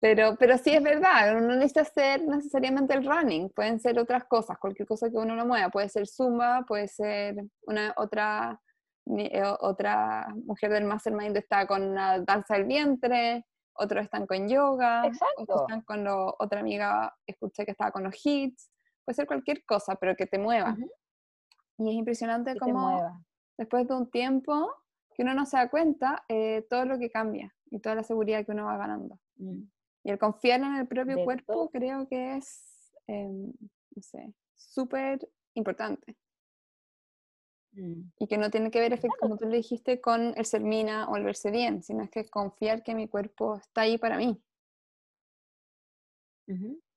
[0.00, 4.24] Pero, pero sí es verdad, uno no necesita hacer necesariamente el running, pueden ser otras
[4.24, 8.60] cosas, cualquier cosa que uno no mueva, puede ser zumba, puede ser una otra
[9.06, 15.02] eh, otra mujer del mastermind está con una danza del vientre, otros están con yoga,
[15.36, 18.70] otros están con otra amiga escuché que estaba con los hits,
[19.04, 20.76] puede ser cualquier cosa, pero que te mueva.
[21.78, 23.24] Y es impresionante cómo
[23.56, 24.72] después de un tiempo
[25.14, 28.44] que uno no se da cuenta, eh, todo lo que cambia y toda la seguridad
[28.44, 29.18] que uno va ganando.
[29.36, 29.62] Mm.
[30.04, 33.52] Y el confiar en el propio cuerpo creo que es, em,
[33.94, 35.20] no sé, súper
[35.54, 36.16] importante.
[37.74, 38.10] Mm.
[38.18, 41.08] Y que no tiene que ver, efecto, como tú le dijiste, con el ser mina
[41.08, 44.40] o el verse bien, sino es que confiar que mi cuerpo está ahí para mí.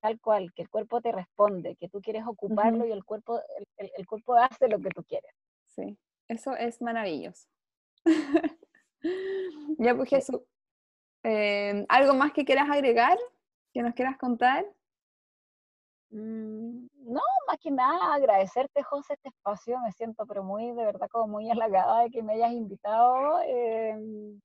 [0.01, 3.41] Tal cual, que el cuerpo te responde, que tú quieres ocuparlo y el cuerpo,
[3.77, 5.31] el, cuerpo hace lo que tú quieres.
[5.65, 5.97] Sí,
[6.27, 7.47] eso es maravilloso.
[9.79, 10.41] ya pues Jesús,
[11.23, 13.17] em, ¿algo más que quieras agregar?
[13.73, 14.65] ¿Que nos quieras contar?
[16.09, 19.79] Mm, no, más que nada agradecerte, José, este espacio.
[19.79, 23.41] Me siento, pero muy, de verdad, como muy halagada de que me hayas invitado.
[23.43, 24.39] Em,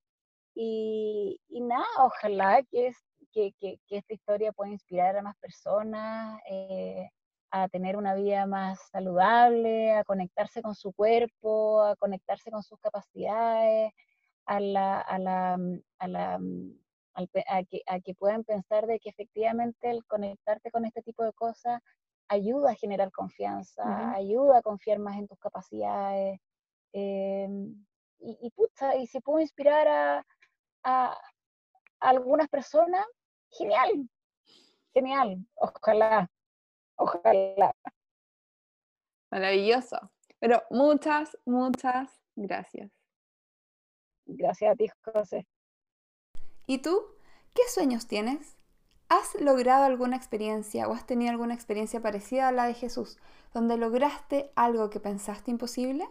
[0.55, 2.93] y, nada, ojalá que,
[3.33, 7.09] que, que, esta historia pueda inspirar a más personas eh,
[7.51, 12.79] a tener una vida más saludable, a conectarse con su cuerpo, a conectarse con sus
[12.81, 13.93] capacidades,
[14.47, 15.59] a la, a la,
[15.99, 16.41] a la
[17.15, 21.33] a, que, a que puedan pensar de que efectivamente el conectarte con este tipo de
[21.33, 21.81] cosas
[22.29, 26.41] ayuda a generar confianza, ayuda a confiar más en tus capacidades.
[26.93, 27.85] Em,
[28.19, 30.27] y, y, pucha, y si puedo inspirar a,
[30.85, 31.19] a,
[32.01, 33.05] algunas personas,
[33.51, 34.09] genial,
[34.95, 36.31] genial, ojalá,
[36.97, 37.75] ojalá.
[39.31, 39.97] Maravilloso.
[40.39, 42.91] Pero muchas, muchas gracias.
[44.27, 45.47] Gracias a ti, José.
[46.67, 47.03] ¿Y tú?
[47.55, 48.57] ¿Qué sueños tienes?
[49.09, 53.19] ¿Has logrado alguna experiencia o has tenido alguna experiencia parecida a la de Jesús,
[53.53, 56.09] donde lograste algo que pensaste imposible?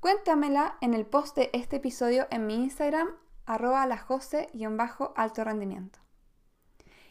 [0.00, 3.08] Cuéntamela en el post de este episodio en mi Instagram,
[3.46, 6.00] arroba lajose-alto rendimiento.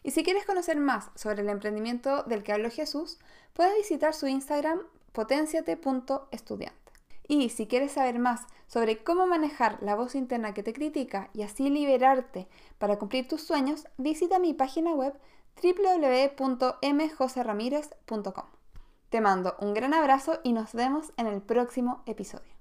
[0.03, 3.19] Y si quieres conocer más sobre el emprendimiento del que habló Jesús,
[3.53, 4.81] puedes visitar su Instagram
[5.13, 6.80] potenciate.estudiante.
[7.27, 11.43] Y si quieres saber más sobre cómo manejar la voz interna que te critica y
[11.43, 12.47] así liberarte
[12.77, 15.13] para cumplir tus sueños, visita mi página web
[15.61, 18.45] www.mjoseramirez.com.
[19.09, 22.60] Te mando un gran abrazo y nos vemos en el próximo episodio.